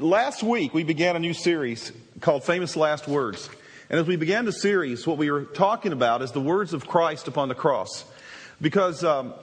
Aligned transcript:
last 0.00 0.42
week 0.42 0.74
we 0.74 0.84
began 0.84 1.16
a 1.16 1.18
new 1.18 1.34
series 1.34 1.92
called 2.20 2.44
Famous 2.44 2.76
Last 2.76 3.08
Words. 3.08 3.48
And 3.90 3.98
as 3.98 4.06
we 4.06 4.16
began 4.16 4.44
the 4.44 4.52
series, 4.52 5.06
what 5.06 5.18
we 5.18 5.30
were 5.30 5.44
talking 5.44 5.92
about 5.92 6.22
is 6.22 6.32
the 6.32 6.40
words 6.40 6.72
of 6.72 6.86
Christ 6.86 7.26
upon 7.26 7.48
the 7.48 7.54
cross. 7.54 8.04
Because 8.60 9.02
um, 9.02 9.34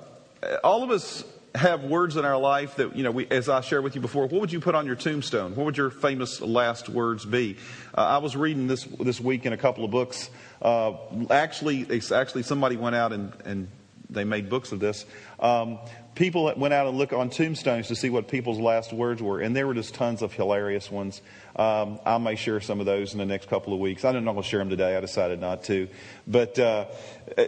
all 0.64 0.84
of 0.84 0.92
us 0.92 1.24
have 1.56 1.84
words 1.84 2.18
in 2.18 2.26
our 2.26 2.38
life 2.38 2.76
that, 2.76 2.96
you 2.96 3.04
know, 3.04 3.12
we, 3.12 3.28
as 3.28 3.50
I 3.50 3.62
shared 3.62 3.84
with 3.84 3.96
you 3.96 4.02
before, 4.02 4.28
what 4.28 4.42
would 4.42 4.52
you 4.52 4.60
put 4.60 4.76
on 4.76 4.86
your 4.86 4.96
tombstone? 4.96 5.56
What 5.56 5.66
would 5.66 5.78
your 5.78 5.90
famous 5.90 6.42
last 6.42 6.90
words 6.90 7.26
be? 7.26 7.58
Uh, 7.98 8.02
I 8.02 8.18
was 8.20 8.36
reading 8.36 8.68
this 8.68 8.84
this 8.84 9.20
week 9.20 9.46
in 9.46 9.54
a 9.54 9.58
couple 9.58 9.84
of 9.84 9.92
books. 9.92 10.30
Uh, 10.62 10.94
actually, 11.32 11.88
actually, 12.12 12.44
somebody 12.44 12.76
went 12.76 12.96
out 12.96 13.14
and, 13.14 13.34
and 13.46 13.68
they 14.10 14.24
made 14.24 14.50
books 14.50 14.72
of 14.72 14.80
this. 14.80 15.06
Um, 15.40 15.80
people 16.16 16.52
went 16.56 16.74
out 16.74 16.88
and 16.88 16.98
looked 16.98 17.14
on 17.14 17.30
tombstones 17.30 17.88
to 17.90 17.96
see 17.96 18.10
what 18.10 18.28
people's 18.28 18.58
last 18.58 18.94
words 18.94 19.22
were, 19.22 19.40
and 19.40 19.56
there 19.56 19.68
were 19.68 19.74
just 19.74 19.94
tons 19.94 20.22
of 20.22 20.34
hilarious 20.34 20.90
ones. 20.90 21.22
Um, 21.56 22.00
I 22.06 22.18
may 22.18 22.36
share 22.36 22.60
some 22.62 22.80
of 22.80 22.86
those 22.86 23.14
in 23.14 23.20
the 23.20 23.26
next 23.26 23.50
couple 23.50 23.74
of 23.74 23.80
weeks. 23.80 24.04
I'm 24.04 24.14
not 24.24 24.32
going 24.32 24.44
to 24.44 24.50
share 24.50 24.60
them 24.60 24.70
today. 24.70 24.96
I 24.96 25.00
decided 25.02 25.40
not 25.40 25.64
to. 25.66 25.88
But, 26.28 26.58
uh, 26.58 26.86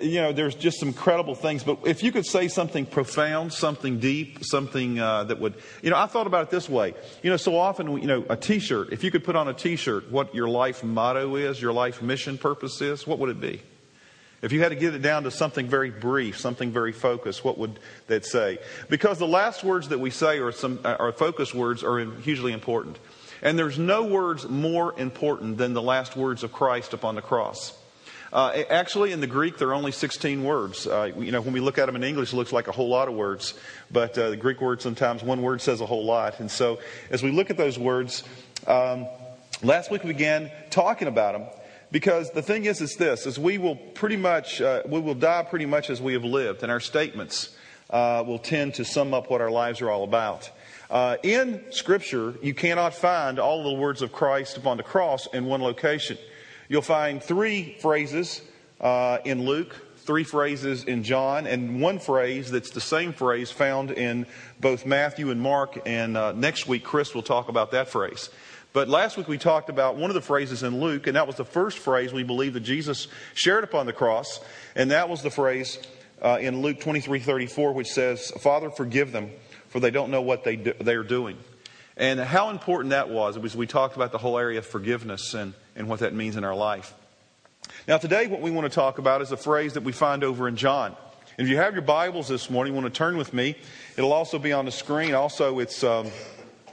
you 0.02 0.22
know, 0.22 0.34
there's 0.34 0.56
just 0.56 0.80
some 0.80 0.90
incredible 0.90 1.36
things. 1.36 1.64
But 1.64 1.80
if 1.86 2.04
you 2.04 2.12
could 2.12 2.26
say 2.26 2.48
something 2.48 2.86
profound, 2.86 3.54
something 3.54 4.00
deep, 4.00 4.40
something 4.44 5.00
uh, 5.00 5.26
that 5.26 5.40
would, 5.40 5.56
you 5.82 5.90
know, 5.90 5.98
I 5.98 6.06
thought 6.06 6.28
about 6.28 6.44
it 6.44 6.50
this 6.50 6.70
way. 6.70 6.94
You 7.24 7.30
know, 7.30 7.38
so 7.38 7.58
often, 7.58 7.98
you 7.98 8.08
know, 8.08 8.26
a 8.30 8.38
t 8.38 8.60
shirt, 8.60 8.92
if 8.92 9.04
you 9.04 9.12
could 9.12 9.24
put 9.24 9.36
on 9.36 9.48
a 9.48 9.54
t 9.54 9.76
shirt 9.76 10.12
what 10.12 10.36
your 10.36 10.48
life 10.48 10.84
motto 10.84 11.36
is, 11.36 11.62
your 11.62 11.74
life 11.74 12.02
mission 12.02 12.38
purpose 12.38 12.82
is, 12.82 13.06
what 13.06 13.20
would 13.20 13.30
it 13.30 13.42
be? 13.42 13.62
If 14.42 14.52
you 14.52 14.62
had 14.62 14.70
to 14.70 14.76
get 14.76 14.94
it 14.94 15.02
down 15.02 15.24
to 15.24 15.32
something 15.32 15.68
very 15.68 15.90
brief, 15.90 16.38
something 16.40 16.72
very 16.72 16.92
focused, 16.92 17.44
what 17.44 17.58
would 17.58 17.80
that 18.06 18.24
say? 18.24 18.60
Because 18.88 19.18
the 19.18 19.28
last 19.28 19.64
words 19.64 19.90
that 19.90 20.00
we 20.00 20.12
say 20.12 20.38
are 20.40 20.52
some 20.52 20.80
are 20.84 21.12
focus 21.12 21.54
words 21.54 21.84
are 21.84 22.00
hugely 22.22 22.54
important. 22.54 23.00
And 23.42 23.58
there's 23.58 23.80
no 23.80 24.04
words 24.04 24.48
more 24.48 25.00
important 25.00 25.58
than 25.58 25.74
the 25.74 25.82
last 25.82 26.16
words 26.16 26.44
of 26.44 26.52
Christ 26.52 26.94
upon 26.94 27.16
the 27.16 27.22
cross. 27.22 27.78
Uh, 28.34 28.64
actually, 28.70 29.14
in 29.14 29.22
the 29.22 29.28
Greek, 29.28 29.58
there 29.58 29.70
are 29.70 29.74
only 29.74 29.92
16 29.92 30.44
words. 30.44 30.86
Uh, 30.86 31.12
you 31.18 31.32
know, 31.32 31.42
when 31.42 31.54
we 31.54 31.60
look 31.60 31.78
at 31.78 31.86
them 31.86 31.96
in 31.96 32.04
English, 32.04 32.34
it 32.34 32.36
looks 32.36 32.52
like 32.52 32.68
a 32.68 32.72
whole 32.72 32.90
lot 32.90 33.08
of 33.08 33.14
words. 33.14 33.54
But 33.90 34.18
uh, 34.18 34.32
the 34.32 34.38
Greek 34.38 34.60
word, 34.60 34.82
sometimes 34.82 35.24
one 35.24 35.42
word 35.42 35.62
says 35.62 35.80
a 35.82 35.86
whole 35.86 36.04
lot. 36.04 36.40
And 36.40 36.52
so, 36.52 36.80
as 37.10 37.24
we 37.24 37.32
look 37.32 37.50
at 37.50 37.58
those 37.58 37.80
words, 37.80 38.24
um, 38.68 39.08
last 39.64 39.90
week 39.92 40.04
we 40.04 40.12
began 40.12 40.52
talking 40.70 41.08
about 41.08 41.34
them. 41.34 41.48
Because 41.92 42.32
the 42.32 42.42
thing 42.42 42.66
is, 42.66 42.82
is 42.82 42.96
this: 42.96 43.26
is 43.26 43.40
we 43.40 43.58
will 43.58 43.76
pretty 43.76 44.18
much 44.18 44.62
uh, 44.62 44.84
we 44.86 45.00
will 45.00 45.16
die 45.16 45.44
pretty 45.44 45.66
much 45.66 45.90
as 45.90 46.02
we 46.02 46.14
have 46.14 46.26
lived, 46.26 46.64
and 46.64 46.72
our 46.72 46.82
statements 46.82 47.56
uh, 47.90 48.24
will 48.26 48.40
tend 48.40 48.74
to 48.76 48.86
sum 48.86 49.14
up 49.14 49.30
what 49.30 49.42
our 49.42 49.52
lives 49.52 49.82
are 49.82 49.90
all 49.90 50.04
about. 50.04 50.50
Uh, 50.90 51.18
in 51.24 51.64
Scripture, 51.72 52.36
you 52.42 52.54
cannot 52.54 52.94
find 52.94 53.40
all 53.40 53.64
the 53.64 53.74
words 53.74 54.02
of 54.02 54.12
Christ 54.12 54.58
upon 54.58 54.78
the 54.78 54.84
cross 54.84 55.28
in 55.34 55.46
one 55.46 55.62
location. 55.62 56.18
You'll 56.70 56.82
find 56.82 57.22
three 57.22 57.78
phrases 57.80 58.42
uh, 58.80 59.20
in 59.26 59.46
Luke, 59.46 59.76
three 59.98 60.24
phrases 60.24 60.84
in 60.84 61.04
John, 61.04 61.48
and 61.48 61.82
one 61.82 62.00
phrase 62.00 62.52
that's 62.52 62.72
the 62.72 62.82
same 62.82 63.14
phrase 63.14 63.52
found 63.52 63.92
in 63.92 64.26
both 64.60 64.86
Matthew 64.86 65.32
and 65.32 65.42
Mark. 65.42 65.80
And 65.86 66.16
uh, 66.16 66.32
next 66.34 66.68
week, 66.68 66.84
Chris 66.84 67.14
will 67.14 67.24
talk 67.24 67.50
about 67.50 67.72
that 67.72 67.90
phrase. 67.90 68.30
But 68.74 68.90
last 68.90 69.18
week 69.18 69.28
we 69.28 69.38
talked 69.38 69.70
about 69.70 69.96
one 69.96 70.10
of 70.10 70.14
the 70.14 70.22
phrases 70.22 70.64
in 70.64 70.80
Luke, 70.80 71.08
and 71.08 71.16
that 71.16 71.26
was 71.26 71.36
the 71.36 71.46
first 71.46 71.80
phrase 71.80 72.14
we 72.14 72.24
believe 72.24 72.54
that 72.54 72.62
Jesus 72.62 73.08
shared 73.34 73.64
upon 73.64 73.86
the 73.86 73.94
cross, 73.94 74.40
and 74.76 74.92
that 74.92 75.10
was 75.10 75.22
the 75.22 75.32
phrase 75.32 75.80
uh, 76.22 76.38
in 76.40 76.62
Luke 76.62 76.80
23 76.80 77.20
34, 77.20 77.74
which 77.74 77.88
says, 77.88 78.32
Father, 78.40 78.70
forgive 78.70 79.12
them, 79.12 79.32
for 79.70 79.80
they 79.80 79.92
don't 79.92 80.12
know 80.12 80.22
what 80.22 80.44
they, 80.44 80.58
do, 80.58 80.74
they 80.80 80.96
are 80.96 81.04
doing. 81.04 81.38
And 81.96 82.20
how 82.20 82.50
important 82.50 82.92
that 82.92 83.10
was, 83.10 83.40
was 83.40 83.56
we 83.56 83.66
talked 83.66 83.96
about 83.96 84.12
the 84.12 84.20
whole 84.20 84.38
area 84.38 84.60
of 84.60 84.66
forgiveness 84.66 85.34
and, 85.34 85.54
and 85.76 85.88
what 85.88 86.00
that 86.00 86.14
means 86.14 86.36
in 86.36 86.44
our 86.44 86.56
life. 86.56 86.94
Now, 87.88 87.98
today, 87.98 88.28
what 88.28 88.42
we 88.42 88.52
want 88.52 88.66
to 88.72 88.76
talk 88.76 89.00
about 89.00 89.22
is 89.22 89.32
a 89.32 89.38
phrase 89.38 89.74
that 89.74 89.84
we 89.84 89.92
find 89.92 90.24
over 90.24 90.48
in 90.48 90.56
John. 90.56 90.96
And 91.38 91.48
if 91.48 91.52
you 91.52 91.58
have 91.58 91.74
your 91.74 91.82
Bibles 91.82 92.28
this 92.28 92.50
morning, 92.50 92.74
you 92.74 92.80
want 92.80 92.94
to 92.94 92.98
turn 92.98 93.18
with 93.18 93.34
me. 93.34 93.56
It'll 93.98 94.14
also 94.14 94.38
be 94.38 94.54
on 94.54 94.66
the 94.66 94.72
screen. 94.72 95.16
Also, 95.16 95.60
it's. 95.60 95.84
Um, 95.84 96.12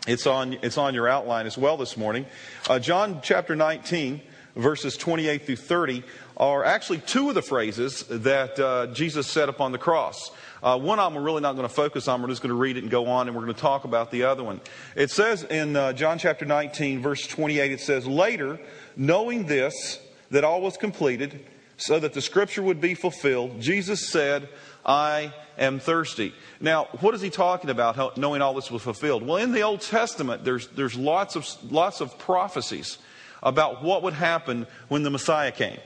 it's 0.07 0.27
on, 0.27 0.59
it's 0.61 0.77
on 0.77 0.93
your 0.93 1.09
outline 1.09 1.47
as 1.47 1.57
well 1.57 1.79
this 1.79 1.97
morning. 1.97 2.27
Uh, 2.69 2.79
John 2.79 3.21
chapter 3.23 3.57
19, 3.57 4.21
verses 4.55 4.99
28 4.99 5.47
through 5.47 5.57
30, 5.57 6.03
are 6.37 6.63
actually 6.63 6.99
two 6.99 7.31
of 7.31 7.35
the 7.35 7.41
phrases 7.41 8.05
that 8.09 8.59
uh, 8.61 8.89
Jesus 8.89 9.27
said 9.27 9.49
upon 9.49 9.73
the 9.73 9.79
cross. 9.79 10.31
Uh, 10.63 10.79
one 10.79 10.99
of 10.99 11.11
them 11.11 11.23
we're 11.23 11.27
really 11.27 11.41
not 11.41 11.57
going 11.57 11.67
to 11.67 11.75
focus 11.75 12.07
on. 12.07 12.21
We're 12.21 12.29
just 12.29 12.43
going 12.43 12.51
to 12.51 12.55
read 12.55 12.77
it 12.77 12.83
and 12.83 12.91
go 12.91 13.07
on, 13.07 13.29
and 13.29 13.37
we're 13.37 13.45
going 13.45 13.55
to 13.55 13.61
talk 13.61 13.85
about 13.85 14.11
the 14.11 14.25
other 14.25 14.45
one. 14.45 14.61
It 14.95 15.11
says 15.11 15.43
in 15.45 15.75
uh, 15.75 15.95
John 15.95 16.19
chapter 16.19 16.45
19, 16.45 17.01
verse 17.01 17.27
28, 17.27 17.73
it 17.73 17.81
says, 17.81 18.07
Later, 18.07 18.61
knowing 18.97 19.47
this, 19.47 20.01
that 20.31 20.45
all 20.45 20.61
was 20.61 20.77
completed, 20.77 21.47
so 21.77 21.99
that 21.99 22.13
the 22.13 22.21
scripture 22.21 22.63
would 22.63 22.81
be 22.81 22.95
fulfilled, 22.95 23.61
Jesus 23.61 24.09
said, 24.09 24.49
I 24.85 25.33
am 25.59 25.79
thirsty. 25.79 26.35
Now, 26.61 26.89
what 27.01 27.15
is 27.15 27.21
he 27.21 27.31
talking 27.31 27.71
about, 27.71 28.17
knowing 28.19 28.43
all 28.43 28.55
this 28.55 28.71
was 28.71 28.83
fulfilled? 28.83 29.23
Well, 29.27 29.39
in 29.39 29.53
the 29.53 29.63
Old 29.63 29.81
Testament, 29.81 30.45
there's, 30.45 30.69
there's 30.69 30.97
lots, 30.97 31.37
of, 31.37 31.47
lots 31.73 32.01
of 32.01 32.19
prophecies 32.19 32.99
about 33.43 33.83
what 33.83 34.03
would 34.03 34.15
happen 34.15 34.67
when 34.89 35.03
the 35.03 35.11
Messiah 35.11 35.53
came. 35.53 35.79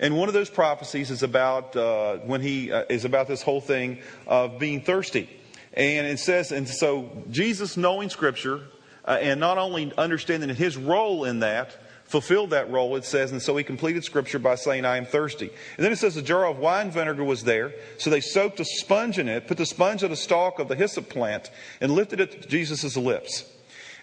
And 0.00 0.16
one 0.16 0.28
of 0.28 0.34
those 0.34 0.50
prophecies 0.50 1.10
is 1.10 1.22
about 1.22 1.74
uh, 1.74 2.18
when 2.18 2.40
he 2.40 2.70
uh, 2.70 2.84
is 2.88 3.04
about 3.04 3.26
this 3.26 3.42
whole 3.42 3.60
thing 3.60 3.98
of 4.26 4.58
being 4.58 4.80
thirsty. 4.80 5.28
And 5.74 6.06
it 6.06 6.18
says, 6.20 6.52
and 6.52 6.68
so 6.68 7.24
Jesus 7.30 7.76
knowing 7.76 8.08
Scripture 8.08 8.62
uh, 9.04 9.18
and 9.20 9.40
not 9.40 9.58
only 9.58 9.92
understanding 9.98 10.54
his 10.54 10.76
role 10.76 11.24
in 11.24 11.40
that, 11.40 11.76
fulfilled 12.08 12.50
that 12.50 12.70
role, 12.70 12.96
it 12.96 13.04
says, 13.04 13.30
and 13.30 13.40
so 13.40 13.56
he 13.56 13.62
completed 13.62 14.02
scripture 14.02 14.38
by 14.38 14.54
saying, 14.54 14.84
I 14.84 14.96
am 14.96 15.04
thirsty. 15.04 15.50
And 15.76 15.84
then 15.84 15.92
it 15.92 15.96
says 15.96 16.16
a 16.16 16.22
jar 16.22 16.46
of 16.46 16.58
wine 16.58 16.90
vinegar 16.90 17.22
was 17.22 17.44
there, 17.44 17.72
so 17.98 18.10
they 18.10 18.20
soaked 18.20 18.58
a 18.60 18.64
sponge 18.64 19.18
in 19.18 19.28
it, 19.28 19.46
put 19.46 19.58
the 19.58 19.66
sponge 19.66 20.02
on 20.02 20.10
the 20.10 20.16
stalk 20.16 20.58
of 20.58 20.68
the 20.68 20.74
hyssop 20.74 21.08
plant, 21.08 21.50
and 21.80 21.92
lifted 21.92 22.18
it 22.18 22.42
to 22.42 22.48
Jesus' 22.48 22.96
lips. 22.96 23.44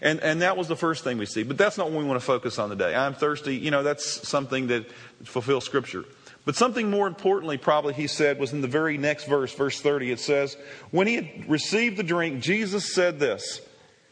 And, 0.01 0.19
and 0.19 0.41
that 0.41 0.55
was 0.55 0.67
the 0.67 0.75
first 0.75 1.03
thing 1.03 1.17
we 1.17 1.25
see. 1.25 1.44
But 1.44 1.57
that's 1.57 1.77
not 1.77 1.89
what 1.89 1.99
we 1.99 2.05
want 2.07 2.19
to 2.19 2.25
focus 2.25 2.59
on 2.59 2.69
today. 2.69 2.94
I'm 2.94 3.15
thirsty, 3.15 3.55
you 3.55 3.71
know, 3.71 3.81
that's 3.81 4.27
something 4.27 4.67
that 4.67 4.85
fulfills 5.23 5.65
scripture. 5.65 6.05
But 6.45 6.55
something 6.55 6.91
more 6.91 7.07
importantly, 7.07 7.57
probably 7.57 7.95
he 7.95 8.05
said, 8.05 8.38
was 8.38 8.53
in 8.53 8.61
the 8.61 8.67
very 8.67 8.99
next 8.99 9.25
verse, 9.25 9.51
verse 9.53 9.81
30. 9.81 10.11
It 10.11 10.19
says, 10.19 10.55
When 10.91 11.07
he 11.07 11.15
had 11.15 11.49
received 11.49 11.97
the 11.97 12.03
drink, 12.03 12.44
Jesus 12.44 12.94
said 12.94 13.19
this, 13.19 13.61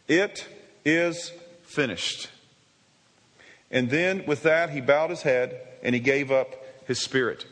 It 0.07 0.47
is 0.83 1.31
finished. 1.61 2.29
And 3.73 3.89
then 3.89 4.25
with 4.25 4.44
that, 4.44 4.69
he 4.69 4.79
bowed 4.79 5.09
his 5.09 5.23
head 5.23 5.59
and 5.81 5.94
he 5.94 6.00
gave 6.00 6.31
up 6.31 6.56
his 6.85 7.00
spirit. 7.00 7.45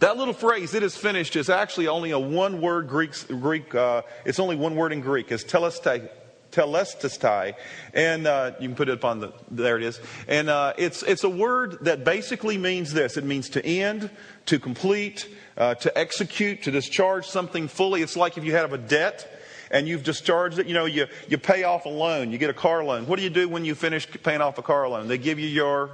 That 0.00 0.16
little 0.16 0.34
phrase, 0.34 0.74
it 0.74 0.82
is 0.82 0.96
finished, 0.96 1.36
is 1.36 1.48
actually 1.48 1.86
only 1.86 2.10
a 2.10 2.18
one 2.18 2.60
word 2.60 2.88
Greek, 2.88 3.12
Greek 3.28 3.74
uh, 3.74 4.02
it's 4.24 4.40
only 4.40 4.56
one 4.56 4.74
word 4.74 4.92
in 4.92 5.02
Greek. 5.02 5.30
It's 5.30 5.44
telestai, 5.44 6.08
telestai. 6.50 7.54
And 7.94 8.26
uh, 8.26 8.52
you 8.58 8.68
can 8.68 8.74
put 8.74 8.88
it 8.88 8.92
up 8.92 9.04
on 9.04 9.20
the, 9.20 9.32
there 9.50 9.76
it 9.76 9.84
is. 9.84 10.00
And 10.26 10.48
uh, 10.48 10.72
it's, 10.76 11.02
it's 11.04 11.22
a 11.22 11.30
word 11.30 11.84
that 11.84 12.02
basically 12.02 12.58
means 12.58 12.92
this 12.92 13.16
it 13.16 13.24
means 13.24 13.50
to 13.50 13.64
end, 13.64 14.10
to 14.46 14.58
complete, 14.58 15.28
uh, 15.56 15.74
to 15.76 15.96
execute, 15.96 16.62
to 16.62 16.72
discharge 16.72 17.26
something 17.26 17.68
fully. 17.68 18.02
It's 18.02 18.16
like 18.16 18.36
if 18.36 18.42
you 18.42 18.52
have 18.52 18.72
a 18.72 18.78
debt 18.78 19.39
and 19.70 19.88
you've 19.88 20.02
discharged 20.02 20.58
it. 20.58 20.66
You 20.66 20.74
know, 20.74 20.84
you, 20.84 21.06
you 21.28 21.38
pay 21.38 21.64
off 21.64 21.84
a 21.84 21.88
loan, 21.88 22.32
you 22.32 22.38
get 22.38 22.50
a 22.50 22.54
car 22.54 22.84
loan. 22.84 23.06
What 23.06 23.16
do 23.16 23.22
you 23.22 23.30
do 23.30 23.48
when 23.48 23.64
you 23.64 23.74
finish 23.74 24.08
paying 24.22 24.40
off 24.40 24.58
a 24.58 24.62
car 24.62 24.88
loan? 24.88 25.08
They 25.08 25.18
give 25.18 25.38
you 25.38 25.48
your 25.48 25.90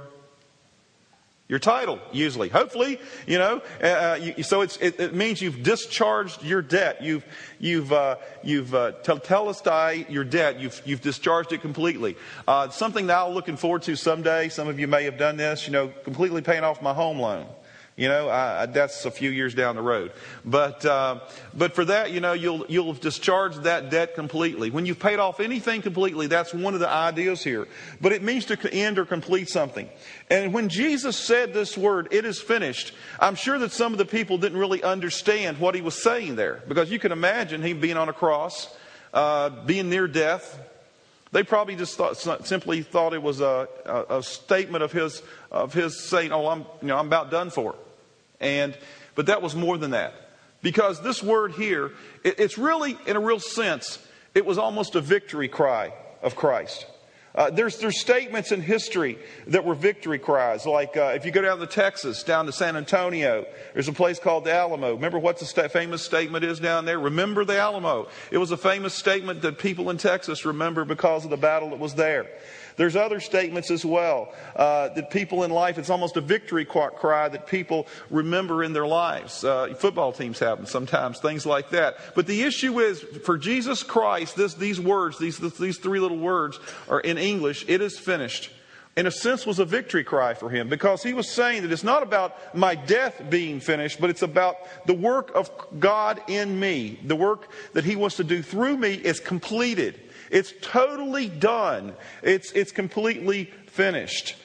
your 1.47 1.59
title 1.59 1.99
usually 2.11 2.49
hopefully 2.49 2.99
you 3.25 3.37
know 3.37 3.61
uh, 3.81 3.87
uh 3.87 4.19
you, 4.21 4.43
so 4.43 4.61
it, 4.61 4.77
it, 4.81 5.13
means 5.15 5.41
you've 5.41 5.63
discharged 5.63 6.43
your 6.43 6.61
debt 6.61 7.01
you've 7.01 7.25
you've 7.59 7.93
uh, 7.93 8.17
you've 8.43 8.75
uh, 8.75 8.91
your 10.09 10.23
debt 10.23 10.59
you've 10.59 10.81
you've 10.85 11.01
discharged 11.01 11.53
it 11.53 11.61
completely 11.61 12.17
uh, 12.47 12.69
something 12.69 13.05
now 13.05 13.29
looking 13.29 13.55
forward 13.55 13.81
to 13.81 13.95
someday 13.95 14.49
some 14.49 14.67
of 14.67 14.79
you 14.79 14.87
may 14.87 15.05
have 15.05 15.17
done 15.17 15.37
this 15.37 15.67
you 15.67 15.71
know 15.71 15.87
completely 16.03 16.41
paying 16.41 16.63
off 16.63 16.81
my 16.81 16.93
home 16.93 17.19
loan 17.19 17.47
you 17.97 18.07
know, 18.07 18.29
I, 18.29 18.67
that's 18.67 19.05
a 19.05 19.11
few 19.11 19.31
years 19.31 19.55
down 19.55 19.75
the 19.75 19.81
road. 19.81 20.11
But, 20.45 20.85
uh, 20.85 21.19
but 21.55 21.73
for 21.73 21.83
that, 21.85 22.11
you 22.11 22.19
know, 22.19 22.33
you'll, 22.33 22.63
you'll 22.69 22.93
discharge 22.93 23.55
that 23.63 23.89
debt 23.89 24.13
completely. 24.13 24.69
When 24.69 24.85
you've 24.85 24.99
paid 24.99 25.17
off 25.17 25.39
anything 25.39 25.81
completely, 25.81 26.27
that's 26.27 26.53
one 26.53 26.75
of 26.75 26.79
the 26.79 26.87
ideas 26.87 27.43
here. 27.43 27.67
But 27.99 28.11
it 28.11 28.21
means 28.21 28.45
to 28.45 28.71
end 28.71 28.99
or 28.99 29.05
complete 29.05 29.49
something. 29.49 29.89
And 30.29 30.53
when 30.53 30.69
Jesus 30.69 31.17
said 31.17 31.55
this 31.55 31.75
word, 31.75 32.09
it 32.11 32.23
is 32.23 32.39
finished, 32.39 32.93
I'm 33.19 33.33
sure 33.33 33.57
that 33.57 33.71
some 33.71 33.93
of 33.93 33.97
the 33.97 34.05
people 34.05 34.37
didn't 34.37 34.59
really 34.59 34.83
understand 34.83 35.57
what 35.57 35.73
he 35.73 35.81
was 35.81 35.95
saying 35.95 36.35
there. 36.35 36.61
Because 36.67 36.91
you 36.91 36.99
can 36.99 37.11
imagine 37.11 37.63
him 37.63 37.79
being 37.79 37.97
on 37.97 38.09
a 38.09 38.13
cross, 38.13 38.71
uh, 39.11 39.49
being 39.65 39.89
near 39.89 40.07
death, 40.07 40.59
they 41.31 41.41
probably 41.41 41.75
just 41.75 41.97
thought, 41.97 42.15
simply 42.45 42.83
thought 42.83 43.15
it 43.15 43.23
was 43.23 43.41
a, 43.41 43.67
a, 43.85 44.17
a, 44.19 44.23
statement 44.23 44.83
of 44.83 44.91
his, 44.91 45.21
of 45.51 45.73
his 45.73 45.99
saying, 45.99 46.31
"Oh, 46.31 46.47
I'm, 46.47 46.59
you 46.81 46.87
know, 46.87 46.97
I'm 46.97 47.07
about 47.07 47.31
done 47.31 47.49
for." 47.49 47.75
And, 48.39 48.77
but 49.15 49.27
that 49.27 49.41
was 49.41 49.55
more 49.55 49.77
than 49.77 49.91
that. 49.91 50.13
Because 50.61 51.01
this 51.01 51.21
word 51.21 51.53
here, 51.53 51.91
it, 52.23 52.39
it's 52.39 52.57
really, 52.57 52.97
in 53.05 53.15
a 53.15 53.19
real 53.19 53.39
sense, 53.39 53.99
it 54.33 54.45
was 54.45 54.57
almost 54.57 54.95
a 54.95 55.01
victory 55.01 55.47
cry 55.47 55.93
of 56.21 56.35
Christ. 56.35 56.85
Uh, 57.37 57.51
there's, 57.51 57.77
there's 57.77 57.99
statements 57.99 58.51
in 58.51 58.61
history 58.61 59.19
that 59.45 59.63
were 59.63 59.75
victory 59.75 60.17
cries. 60.17 60.65
Like 60.65 60.97
uh, 60.97 61.13
if 61.15 61.23
you 61.23 61.29
go 61.31 61.43
down 61.43 61.59
to 61.59 61.67
Texas, 61.67 62.23
down 62.23 62.47
to 62.47 62.51
San 62.51 62.75
Antonio, 62.75 63.45
there's 63.73 63.87
a 63.87 63.93
place 63.93 64.17
called 64.17 64.43
the 64.43 64.51
Alamo. 64.51 64.95
Remember 64.95 65.19
what 65.19 65.37
the 65.37 65.45
sta- 65.45 65.67
famous 65.67 66.01
statement 66.01 66.43
is 66.43 66.59
down 66.59 66.85
there? 66.85 66.99
Remember 66.99 67.45
the 67.45 67.59
Alamo. 67.59 68.07
It 68.31 68.39
was 68.39 68.49
a 68.49 68.57
famous 68.57 68.95
statement 68.95 69.43
that 69.43 69.59
people 69.59 69.91
in 69.91 69.97
Texas 69.97 70.45
remember 70.45 70.83
because 70.83 71.25
of 71.25 71.29
the 71.29 71.37
battle 71.37 71.69
that 71.69 71.79
was 71.79 71.93
there. 71.93 72.25
There's 72.77 72.95
other 72.95 73.19
statements 73.19 73.71
as 73.71 73.83
well 73.83 74.33
uh, 74.55 74.89
that 74.89 75.09
people 75.09 75.43
in 75.43 75.51
life, 75.51 75.77
it's 75.77 75.89
almost 75.89 76.15
a 76.15 76.21
victory 76.21 76.63
cry 76.63 77.27
that 77.27 77.47
people 77.47 77.87
remember 78.09 78.63
in 78.63 78.71
their 78.71 78.87
lives. 78.87 79.43
Uh, 79.43 79.73
football 79.77 80.13
teams 80.13 80.39
have 80.39 80.57
them 80.59 80.67
sometimes, 80.67 81.19
things 81.19 81.45
like 81.45 81.71
that. 81.71 81.97
But 82.15 82.27
the 82.27 82.43
issue 82.43 82.79
is, 82.79 83.01
for 83.01 83.37
Jesus 83.37 83.83
Christ, 83.83 84.35
this, 84.35 84.53
these 84.53 84.79
words, 84.79 85.17
these, 85.17 85.37
these 85.57 85.79
three 85.79 85.99
little 85.99 86.19
words 86.19 86.59
are 86.87 86.99
in 86.99 87.17
English, 87.17 87.65
it 87.67 87.81
is 87.81 87.97
finished 87.97 88.51
in 88.97 89.05
a 89.05 89.11
sense, 89.11 89.45
was 89.45 89.59
a 89.59 89.65
victory 89.65 90.03
cry 90.03 90.33
for 90.33 90.49
him 90.49 90.69
because 90.69 91.03
he 91.03 91.13
was 91.13 91.29
saying 91.29 91.61
that 91.61 91.71
it's 91.71 91.83
not 91.83 92.01
about 92.01 92.55
my 92.55 92.73
death 92.73 93.21
being 93.29 93.59
finished, 93.59 94.01
but 94.01 94.09
it's 94.09 94.23
about 94.23 94.55
the 94.87 94.93
work 94.93 95.31
of 95.35 95.51
God 95.79 96.19
in 96.27 96.59
me. 96.59 96.99
The 97.03 97.15
work 97.15 97.51
that 97.73 97.85
he 97.85 97.95
wants 97.95 98.15
to 98.15 98.23
do 98.23 98.41
through 98.41 98.75
me 98.77 98.95
is 98.95 99.19
completed. 99.19 99.99
It's 100.29 100.53
totally 100.61 101.27
done. 101.27 101.93
It's, 102.21 102.51
it's 102.51 102.71
completely 102.71 103.45
finished. 103.67 104.35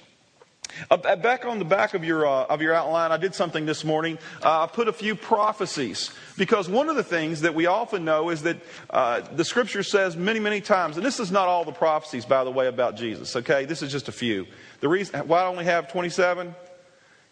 Uh, 0.90 0.96
back 1.16 1.44
on 1.44 1.58
the 1.58 1.64
back 1.64 1.94
of 1.94 2.04
your, 2.04 2.26
uh, 2.26 2.46
of 2.46 2.62
your 2.62 2.74
outline, 2.74 3.12
I 3.12 3.16
did 3.16 3.34
something 3.34 3.66
this 3.66 3.84
morning. 3.84 4.18
Uh, 4.42 4.64
I 4.64 4.66
put 4.66 4.88
a 4.88 4.92
few 4.92 5.14
prophecies 5.14 6.10
because 6.36 6.68
one 6.68 6.88
of 6.88 6.96
the 6.96 7.04
things 7.04 7.42
that 7.42 7.54
we 7.54 7.66
often 7.66 8.04
know 8.04 8.30
is 8.30 8.42
that 8.42 8.56
uh, 8.90 9.20
the 9.20 9.44
scripture 9.44 9.82
says 9.82 10.16
many, 10.16 10.40
many 10.40 10.60
times, 10.60 10.96
and 10.96 11.04
this 11.04 11.20
is 11.20 11.30
not 11.30 11.48
all 11.48 11.64
the 11.64 11.72
prophecies, 11.72 12.24
by 12.24 12.44
the 12.44 12.50
way, 12.50 12.68
about 12.68 12.96
Jesus, 12.96 13.36
okay? 13.36 13.64
This 13.64 13.82
is 13.82 13.92
just 13.92 14.08
a 14.08 14.12
few. 14.12 14.46
The 14.80 14.88
reason 14.88 15.26
why 15.28 15.42
I 15.42 15.46
only 15.46 15.64
have 15.64 15.90
27? 15.90 16.54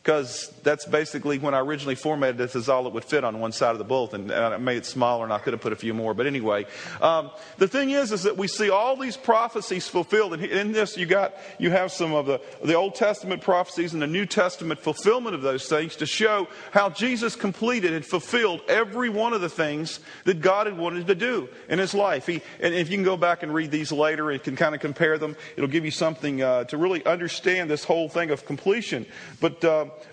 Because 0.03 0.51
that's 0.63 0.87
basically 0.87 1.39
when 1.39 1.53
I 1.53 1.61
originally 1.61 1.95
formatted 1.95 2.39
this 2.39 2.57
as 2.57 2.71
all 2.71 2.87
it 2.87 2.93
would 2.95 3.05
fit 3.05 3.23
on 3.23 3.39
one 3.39 3.53
side 3.53 3.73
of 3.73 3.79
the 3.79 3.85
bulletin. 3.85 4.31
And 4.31 4.55
I 4.55 4.57
made 4.57 4.79
it 4.79 4.87
smaller, 4.87 5.25
and 5.25 5.33
I 5.33 5.39
could 5.39 5.53
have 5.53 5.61
put 5.61 5.75
a 5.75 5.77
few 5.77 5.93
more. 5.93 6.15
But 6.15 6.27
anyway, 6.27 6.67
um, 7.03 7.31
the 7.59 7.69
thing 7.69 7.91
is, 7.91 8.11
is 8.11 8.23
that 8.23 8.37
we 8.37 8.49
see 8.49 8.71
all 8.71 8.97
these 8.97 9.17
prophecies 9.17 9.89
fulfilled. 9.89 10.33
And 10.35 10.45
in 10.45 10.73
this, 10.73 10.97
you 10.97 11.05
got 11.05 11.35
you 11.59 11.71
have 11.71 11.93
some 11.93 12.15
of 12.15 12.27
the 12.27 12.41
the 12.65 12.75
Old 12.75 12.95
Testament 12.95 13.43
prophecies 13.43 13.93
and 13.93 14.01
the 14.01 14.07
New 14.07 14.25
Testament 14.25 14.81
fulfillment 14.81 15.35
of 15.35 15.43
those 15.43 15.69
things 15.69 15.97
to 15.97 16.07
show 16.07 16.49
how 16.73 16.89
Jesus 16.89 17.37
completed 17.37 17.93
and 17.93 18.05
fulfilled 18.05 18.63
every 18.69 19.11
one 19.11 19.35
of 19.35 19.43
the 19.43 19.51
things 19.51 20.01
that 20.25 20.41
God 20.41 20.67
had 20.67 20.79
wanted 20.79 21.09
to 21.09 21.15
do 21.15 21.49
in 21.69 21.79
His 21.79 21.93
life. 21.93 22.27
He, 22.27 22.41
and 22.61 22.75
if 22.75 22.91
you 22.91 22.97
can 22.97 23.05
go 23.05 23.19
back 23.19 23.43
and 23.43 23.53
read 23.53 23.71
these 23.71 23.93
later, 23.93 24.31
and 24.31 24.43
can 24.43 24.57
kind 24.57 24.75
of 24.75 24.81
compare 24.81 25.19
them. 25.19 25.37
It'll 25.57 25.69
give 25.69 25.85
you 25.85 25.91
something 25.91 26.43
uh, 26.43 26.65
to 26.65 26.77
really 26.77 27.05
understand 27.05 27.71
this 27.71 27.85
whole 27.85 28.09
thing 28.09 28.31
of 28.31 28.47
completion. 28.47 29.07
But 29.41 29.65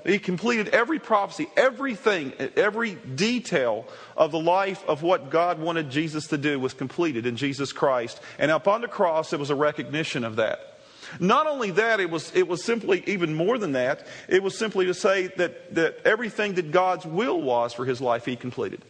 he 0.05 0.19
completed 0.19 0.69
every 0.69 0.99
prophecy, 0.99 1.47
everything, 1.55 2.33
every 2.55 2.95
detail 2.95 3.85
of 4.15 4.31
the 4.31 4.39
life 4.39 4.83
of 4.87 5.03
what 5.03 5.29
God 5.29 5.59
wanted 5.59 5.89
Jesus 5.89 6.27
to 6.27 6.37
do 6.37 6.59
was 6.59 6.73
completed 6.73 7.25
in 7.25 7.35
Jesus 7.35 7.71
Christ. 7.71 8.19
And 8.39 8.51
upon 8.51 8.81
the 8.81 8.87
cross, 8.87 9.33
it 9.33 9.39
was 9.39 9.49
a 9.49 9.55
recognition 9.55 10.23
of 10.23 10.37
that. 10.37 10.79
Not 11.19 11.47
only 11.47 11.71
that, 11.71 11.99
it 11.99 12.09
was, 12.09 12.35
it 12.35 12.47
was 12.47 12.63
simply 12.63 13.03
even 13.07 13.33
more 13.33 13.57
than 13.57 13.73
that. 13.73 14.05
It 14.27 14.43
was 14.43 14.57
simply 14.57 14.85
to 14.87 14.93
say 14.93 15.27
that, 15.37 15.75
that 15.75 15.99
everything 16.05 16.55
that 16.55 16.71
God's 16.71 17.05
will 17.05 17.41
was 17.41 17.73
for 17.73 17.85
his 17.85 18.01
life, 18.01 18.25
he 18.25 18.35
completed. 18.35 18.81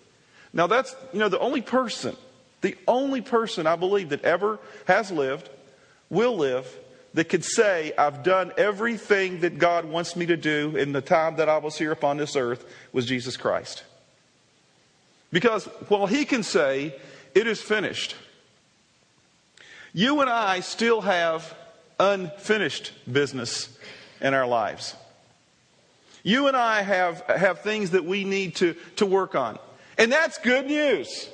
Now, 0.54 0.68
that's, 0.68 0.96
you 1.14 1.20
know, 1.20 1.30
the 1.30 1.40
only 1.40 1.62
person, 1.62 2.16
the 2.62 2.76
only 2.88 3.22
person 3.22 3.68
I 3.68 3.76
believe 3.76 4.10
that 4.10 4.24
ever 4.24 4.60
has 4.86 5.12
lived, 5.12 5.50
will 6.10 6.38
live, 6.38 6.68
that 7.18 7.30
could 7.30 7.44
say, 7.44 7.94
I've 7.98 8.22
done 8.22 8.52
everything 8.60 9.40
that 9.40 9.58
God 9.58 9.86
wants 9.86 10.16
me 10.16 10.28
to 10.28 10.38
do 10.38 10.78
in 10.78 10.92
the 10.92 11.02
time 11.02 11.38
that 11.38 11.50
I 11.50 11.58
was 11.58 11.76
here 11.76 11.92
upon 11.92 12.18
this 12.18 12.36
earth 12.36 12.64
was 12.94 13.08
Jesus 13.08 13.36
Christ. 13.36 13.84
Because 15.32 15.66
while 15.88 16.06
he 16.06 16.26
can 16.26 16.44
say, 16.44 16.96
it 17.34 17.48
is 17.48 17.60
finished, 17.60 18.16
you 19.94 20.22
and 20.22 20.30
I 20.30 20.60
still 20.60 21.02
have 21.02 21.56
unfinished 22.00 22.94
business 23.12 23.76
in 24.22 24.36
our 24.36 24.46
lives. 24.46 24.96
You 26.22 26.48
and 26.48 26.56
I 26.56 26.84
have, 26.84 27.22
have 27.22 27.62
things 27.62 27.90
that 27.92 28.06
we 28.06 28.26
need 28.26 28.58
to, 28.58 28.76
to 28.98 29.08
work 29.08 29.34
on. 29.34 29.58
And 29.98 30.12
that's 30.12 30.38
good 30.38 30.68
news. 30.68 31.30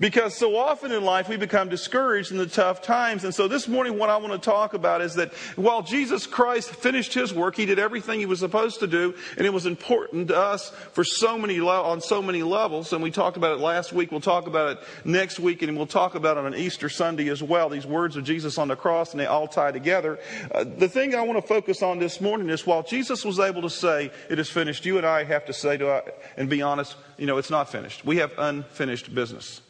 Because 0.00 0.34
so 0.34 0.56
often 0.56 0.92
in 0.92 1.04
life 1.04 1.28
we 1.28 1.36
become 1.36 1.68
discouraged 1.68 2.32
in 2.32 2.38
the 2.38 2.46
tough 2.46 2.80
times. 2.80 3.22
And 3.22 3.34
so 3.34 3.48
this 3.48 3.68
morning, 3.68 3.98
what 3.98 4.08
I 4.08 4.16
want 4.16 4.32
to 4.32 4.38
talk 4.38 4.72
about 4.72 5.02
is 5.02 5.14
that 5.16 5.34
while 5.56 5.82
Jesus 5.82 6.26
Christ 6.26 6.70
finished 6.70 7.12
his 7.12 7.34
work, 7.34 7.54
he 7.54 7.66
did 7.66 7.78
everything 7.78 8.18
he 8.18 8.24
was 8.24 8.38
supposed 8.38 8.80
to 8.80 8.86
do, 8.86 9.14
and 9.36 9.46
it 9.46 9.52
was 9.52 9.66
important 9.66 10.28
to 10.28 10.38
us 10.38 10.70
for 10.92 11.04
so 11.04 11.36
many 11.36 11.60
on 11.60 12.00
so 12.00 12.22
many 12.22 12.42
levels. 12.42 12.94
And 12.94 13.02
we 13.02 13.10
talked 13.10 13.36
about 13.36 13.52
it 13.52 13.60
last 13.60 13.92
week. 13.92 14.10
We'll 14.10 14.22
talk 14.22 14.46
about 14.46 14.78
it 14.78 14.84
next 15.04 15.38
week, 15.38 15.60
and 15.60 15.76
we'll 15.76 15.86
talk 15.86 16.14
about 16.14 16.38
it 16.38 16.46
on 16.46 16.54
Easter 16.54 16.88
Sunday 16.88 17.28
as 17.28 17.42
well. 17.42 17.68
These 17.68 17.86
words 17.86 18.16
of 18.16 18.24
Jesus 18.24 18.56
on 18.56 18.68
the 18.68 18.76
cross, 18.76 19.10
and 19.10 19.20
they 19.20 19.26
all 19.26 19.48
tie 19.48 19.70
together. 19.70 20.18
Uh, 20.50 20.64
the 20.64 20.88
thing 20.88 21.14
I 21.14 21.20
want 21.20 21.38
to 21.38 21.46
focus 21.46 21.82
on 21.82 21.98
this 21.98 22.22
morning 22.22 22.48
is 22.48 22.66
while 22.66 22.82
Jesus 22.82 23.22
was 23.22 23.38
able 23.38 23.60
to 23.60 23.70
say, 23.70 24.10
"It 24.30 24.38
is 24.38 24.48
finished," 24.48 24.86
you 24.86 24.96
and 24.96 25.06
I 25.06 25.24
have 25.24 25.44
to 25.44 25.52
say 25.52 25.76
to 25.76 25.90
uh, 25.90 26.00
and 26.38 26.48
be 26.48 26.62
honest. 26.62 26.96
You 27.18 27.26
know, 27.26 27.36
it's 27.36 27.50
not 27.50 27.70
finished. 27.70 28.02
We 28.02 28.16
have 28.16 28.32
unfinished 28.38 29.14
business. 29.14 29.60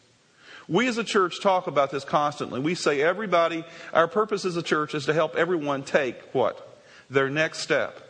We 0.71 0.87
as 0.87 0.99
a 0.99 1.05
church 1.05 1.41
talk 1.41 1.67
about 1.67 1.91
this 1.91 2.05
constantly. 2.05 2.61
We 2.61 2.77
say 2.77 3.03
everybody, 3.03 3.65
our 3.93 4.07
purpose 4.07 4.45
as 4.45 4.57
a 4.57 4.63
church 4.63 4.95
is 4.95 5.07
to 5.07 5.13
help 5.13 5.35
everyone 5.35 5.83
take 5.83 6.17
what? 6.33 6.81
Their 7.11 7.29
next 7.29 7.59
step 7.59 8.01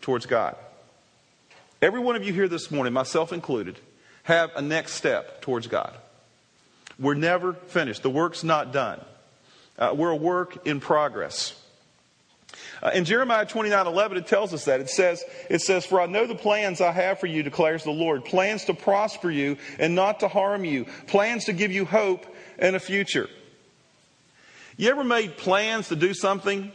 towards 0.00 0.26
God. 0.26 0.56
Every 1.80 2.00
one 2.00 2.16
of 2.16 2.24
you 2.24 2.32
here 2.32 2.48
this 2.48 2.72
morning, 2.72 2.92
myself 2.92 3.32
included, 3.32 3.78
have 4.24 4.50
a 4.56 4.60
next 4.60 4.94
step 4.94 5.42
towards 5.42 5.68
God. 5.68 5.94
We're 6.98 7.14
never 7.14 7.52
finished. 7.52 8.02
The 8.02 8.10
work's 8.10 8.42
not 8.42 8.72
done. 8.72 9.00
Uh, 9.78 9.94
we're 9.96 10.10
a 10.10 10.16
work 10.16 10.66
in 10.66 10.80
progress. 10.80 11.54
Uh, 12.82 12.90
in 12.94 13.04
Jeremiah 13.04 13.44
29 13.44 13.86
11, 13.86 14.18
it 14.18 14.26
tells 14.26 14.54
us 14.54 14.64
that. 14.66 14.80
It 14.80 14.88
says, 14.88 15.24
it 15.50 15.60
says, 15.60 15.84
For 15.84 16.00
I 16.00 16.06
know 16.06 16.26
the 16.26 16.34
plans 16.34 16.80
I 16.80 16.92
have 16.92 17.18
for 17.18 17.26
you, 17.26 17.42
declares 17.42 17.84
the 17.84 17.90
Lord. 17.90 18.24
Plans 18.24 18.64
to 18.66 18.74
prosper 18.74 19.30
you 19.30 19.56
and 19.78 19.94
not 19.94 20.20
to 20.20 20.28
harm 20.28 20.64
you. 20.64 20.86
Plans 21.06 21.46
to 21.46 21.52
give 21.52 21.72
you 21.72 21.84
hope 21.84 22.26
and 22.58 22.76
a 22.76 22.80
future. 22.80 23.28
You 24.76 24.90
ever 24.90 25.02
made 25.02 25.36
plans 25.36 25.88
to 25.88 25.96
do 25.96 26.14
something 26.14 26.70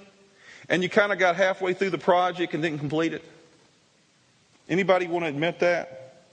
and 0.68 0.84
you 0.84 0.90
kind 0.90 1.14
of 1.14 1.20
got 1.20 1.36
halfway 1.36 1.74
through 1.74 1.92
the 1.92 1.98
project 1.98 2.54
and 2.54 2.62
didn't 2.62 2.80
complete 2.80 3.14
it? 3.14 3.24
Anybody 4.68 5.08
want 5.08 5.24
to 5.24 5.30
admit 5.30 5.60
that? 5.60 6.26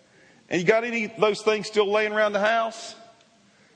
And 0.49 0.61
you 0.61 0.67
got 0.67 0.83
any 0.83 1.05
of 1.05 1.13
those 1.19 1.43
things 1.43 1.69
still 1.69 1.91
laying 1.91 2.13
around 2.13 2.33
the 2.33 2.41
house? 2.41 2.97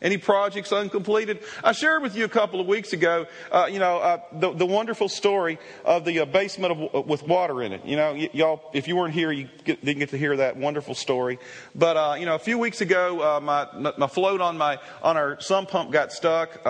Any 0.02 0.18
projects 0.18 0.70
uncompleted? 0.70 1.38
I 1.62 1.72
shared 1.72 2.02
with 2.02 2.16
you 2.16 2.24
a 2.24 2.28
couple 2.28 2.60
of 2.60 2.66
weeks 2.66 2.92
ago, 2.92 3.26
uh, 3.50 3.68
you 3.70 3.78
know, 3.78 3.98
uh, 3.98 4.20
the, 4.32 4.52
the, 4.52 4.66
wonderful 4.66 5.08
story 5.08 5.58
of 5.84 6.04
the 6.04 6.18
uh, 6.20 6.24
basement 6.24 6.72
of, 6.72 6.94
uh, 6.94 7.00
with 7.00 7.22
water 7.22 7.62
in 7.62 7.72
it. 7.72 7.86
You 7.86 7.96
know, 7.96 8.12
y- 8.12 8.28
y'all, 8.32 8.60
if 8.74 8.88
you 8.88 8.96
weren't 8.96 9.14
here, 9.14 9.30
you 9.30 9.48
get, 9.64 9.82
didn't 9.84 10.00
get 10.00 10.10
to 10.10 10.18
hear 10.18 10.36
that 10.36 10.56
wonderful 10.56 10.94
story. 10.94 11.38
But 11.74 11.96
uh, 11.96 12.16
you 12.18 12.26
know, 12.26 12.34
a 12.34 12.40
few 12.40 12.58
weeks 12.58 12.80
ago, 12.80 13.36
uh, 13.36 13.40
my 13.40 13.94
my 13.96 14.06
float 14.08 14.40
on 14.40 14.58
my 14.58 14.78
on 15.02 15.16
our 15.16 15.40
sump 15.40 15.70
pump 15.70 15.92
got 15.92 16.12
stuck, 16.12 16.60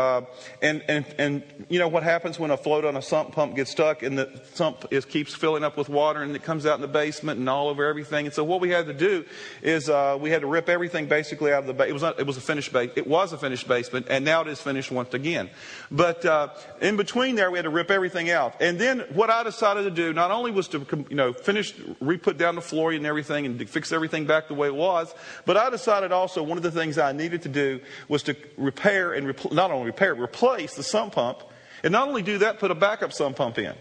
and 0.62 0.84
and 0.86 1.06
and 1.18 1.42
you 1.68 1.78
know 1.78 1.88
what 1.88 2.02
happens 2.02 2.38
when 2.38 2.50
a 2.50 2.56
float 2.56 2.84
on 2.84 2.96
a 2.96 3.02
sump 3.02 3.32
pump 3.32 3.56
gets 3.56 3.70
stuck 3.70 4.02
and 4.02 4.18
the 4.18 4.42
sump 4.52 4.84
is 4.90 5.04
keeps 5.04 5.34
filling 5.34 5.64
up 5.64 5.76
with 5.76 5.88
water 5.88 6.22
and 6.22 6.36
it 6.36 6.42
comes 6.42 6.66
out 6.66 6.76
in 6.76 6.82
the 6.82 6.88
basement 6.88 7.40
and 7.40 7.48
all 7.48 7.68
over 7.68 7.84
everything. 7.86 8.26
And 8.26 8.34
so 8.34 8.44
what 8.44 8.60
we 8.60 8.68
had 8.70 8.86
to 8.86 8.94
do 8.94 9.24
is 9.62 9.88
we 10.20 10.30
had 10.30 10.42
to 10.42 10.46
rip 10.46 10.68
everything 10.68 11.06
basically 11.06 11.52
out 11.52 11.60
of 11.60 11.66
the. 11.66 11.74
Ba- 11.74 11.88
it 11.88 11.92
was 11.92 12.02
it 12.02 12.26
was 12.26 12.36
a 12.36 12.42
finished 12.42 12.72
base. 12.72 12.90
Was 13.14 13.32
a 13.32 13.38
finished 13.38 13.68
basement, 13.68 14.06
and 14.10 14.24
now 14.24 14.40
it 14.40 14.48
is 14.48 14.60
finished 14.60 14.90
once 14.90 15.14
again. 15.14 15.48
But 15.88 16.24
uh, 16.24 16.48
in 16.80 16.96
between 16.96 17.36
there, 17.36 17.48
we 17.48 17.58
had 17.58 17.62
to 17.62 17.70
rip 17.70 17.90
everything 17.90 18.28
out. 18.28 18.60
And 18.60 18.76
then 18.76 19.00
what 19.12 19.30
I 19.30 19.44
decided 19.44 19.84
to 19.84 19.90
do 19.90 20.12
not 20.12 20.32
only 20.32 20.50
was 20.50 20.66
to 20.68 20.84
you 21.08 21.16
know 21.16 21.32
finish, 21.32 21.72
re-put 22.00 22.38
down 22.38 22.56
the 22.56 22.60
flooring 22.60 22.98
and 22.98 23.06
everything, 23.06 23.46
and 23.46 23.70
fix 23.70 23.92
everything 23.92 24.26
back 24.26 24.48
the 24.48 24.54
way 24.54 24.66
it 24.66 24.74
was, 24.74 25.14
but 25.46 25.56
I 25.56 25.70
decided 25.70 26.10
also 26.10 26.42
one 26.42 26.56
of 26.56 26.64
the 26.64 26.72
things 26.72 26.98
I 26.98 27.12
needed 27.12 27.42
to 27.42 27.48
do 27.48 27.80
was 28.08 28.24
to 28.24 28.36
repair 28.56 29.12
and 29.12 29.28
repl- 29.28 29.52
not 29.52 29.70
only 29.70 29.86
repair, 29.86 30.14
replace 30.14 30.74
the 30.74 30.82
sump 30.82 31.14
pump, 31.14 31.38
and 31.84 31.92
not 31.92 32.08
only 32.08 32.22
do 32.22 32.38
that, 32.38 32.58
put 32.58 32.72
a 32.72 32.74
backup 32.74 33.12
sump 33.12 33.36
pump 33.36 33.58
in. 33.58 33.74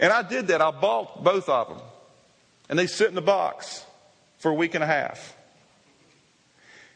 And 0.00 0.12
I 0.12 0.22
did 0.22 0.48
that. 0.48 0.60
I 0.60 0.72
bought 0.72 1.22
both 1.22 1.48
of 1.48 1.68
them, 1.68 1.78
and 2.68 2.76
they 2.76 2.88
sit 2.88 3.08
in 3.08 3.14
the 3.14 3.22
box 3.22 3.84
for 4.38 4.50
a 4.50 4.54
week 4.54 4.74
and 4.74 4.82
a 4.82 4.86
half. 4.88 5.33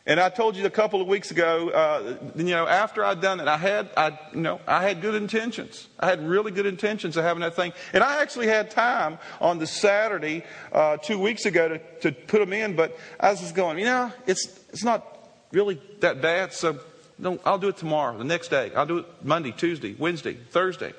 And 0.08 0.18
I 0.18 0.30
told 0.30 0.56
you 0.56 0.64
a 0.64 0.70
couple 0.70 1.02
of 1.02 1.06
weeks 1.06 1.30
ago, 1.30 1.68
uh, 1.68 2.16
you 2.34 2.44
know, 2.44 2.66
after 2.66 3.04
I'd 3.04 3.20
done 3.20 3.40
it, 3.40 3.46
I 3.46 3.58
had, 3.58 3.90
I, 3.94 4.18
you 4.32 4.40
know, 4.40 4.58
I 4.66 4.82
had 4.82 5.02
good 5.02 5.14
intentions. 5.14 5.86
I 6.00 6.06
had 6.06 6.26
really 6.26 6.50
good 6.50 6.64
intentions 6.64 7.18
of 7.18 7.24
having 7.24 7.42
that 7.42 7.54
thing. 7.54 7.74
And 7.92 8.02
I 8.02 8.22
actually 8.22 8.46
had 8.46 8.70
time 8.70 9.18
on 9.38 9.58
the 9.58 9.66
Saturday, 9.66 10.44
uh, 10.72 10.96
two 10.96 11.18
weeks 11.18 11.44
ago 11.44 11.68
to, 11.68 11.78
to 12.00 12.12
put 12.12 12.38
them 12.40 12.54
in, 12.54 12.74
but 12.74 12.98
I 13.20 13.30
was 13.32 13.40
just 13.40 13.54
going, 13.54 13.78
you 13.78 13.84
know, 13.84 14.10
it's, 14.26 14.46
it's 14.70 14.82
not 14.82 15.04
really 15.52 15.78
that 16.00 16.22
bad. 16.22 16.54
So 16.54 16.80
No, 17.18 17.38
I'll 17.44 17.58
do 17.58 17.68
it 17.68 17.76
tomorrow, 17.76 18.16
the 18.16 18.24
next 18.24 18.48
day. 18.48 18.72
I'll 18.74 18.86
do 18.86 18.98
it 18.98 19.06
Monday, 19.22 19.52
Tuesday, 19.52 19.94
Wednesday, 19.98 20.34
Thursday. 20.34 20.94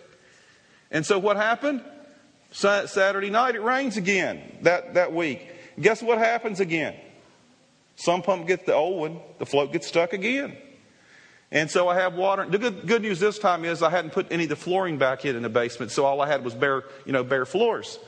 And 0.91 1.03
so 1.03 1.17
what 1.17 1.35
happened? 1.35 1.83
Saturday 2.51 3.31
night, 3.31 3.55
it 3.55 3.63
rains 3.63 3.97
again 3.97 4.59
that, 4.61 4.93
that 4.93 5.13
week. 5.13 5.47
Guess 5.79 6.03
what 6.03 6.17
happens 6.17 6.59
again? 6.59 6.95
Sump 7.99 8.23
pump 8.23 8.47
gets 8.47 8.63
the 8.63 8.73
old 8.73 8.97
one, 8.97 9.19
the 9.39 9.45
float 9.45 9.73
gets 9.73 9.85
stuck 9.85 10.13
again. 10.13 10.55
And 11.51 11.69
so 11.69 11.89
I 11.89 11.95
have 11.95 12.13
water. 12.13 12.45
The 12.45 12.57
good, 12.57 12.87
good 12.87 13.01
news 13.01 13.19
this 13.19 13.37
time 13.37 13.65
is 13.65 13.83
I 13.83 13.89
hadn't 13.89 14.11
put 14.11 14.31
any 14.31 14.43
of 14.43 14.49
the 14.49 14.55
flooring 14.55 14.97
back 14.97 15.25
in 15.25 15.35
in 15.35 15.43
the 15.43 15.49
basement, 15.49 15.91
so 15.91 16.05
all 16.05 16.21
I 16.21 16.27
had 16.27 16.45
was 16.45 16.55
bare, 16.55 16.83
you 17.05 17.11
know, 17.11 17.25
bare 17.25 17.45
floors. 17.45 17.99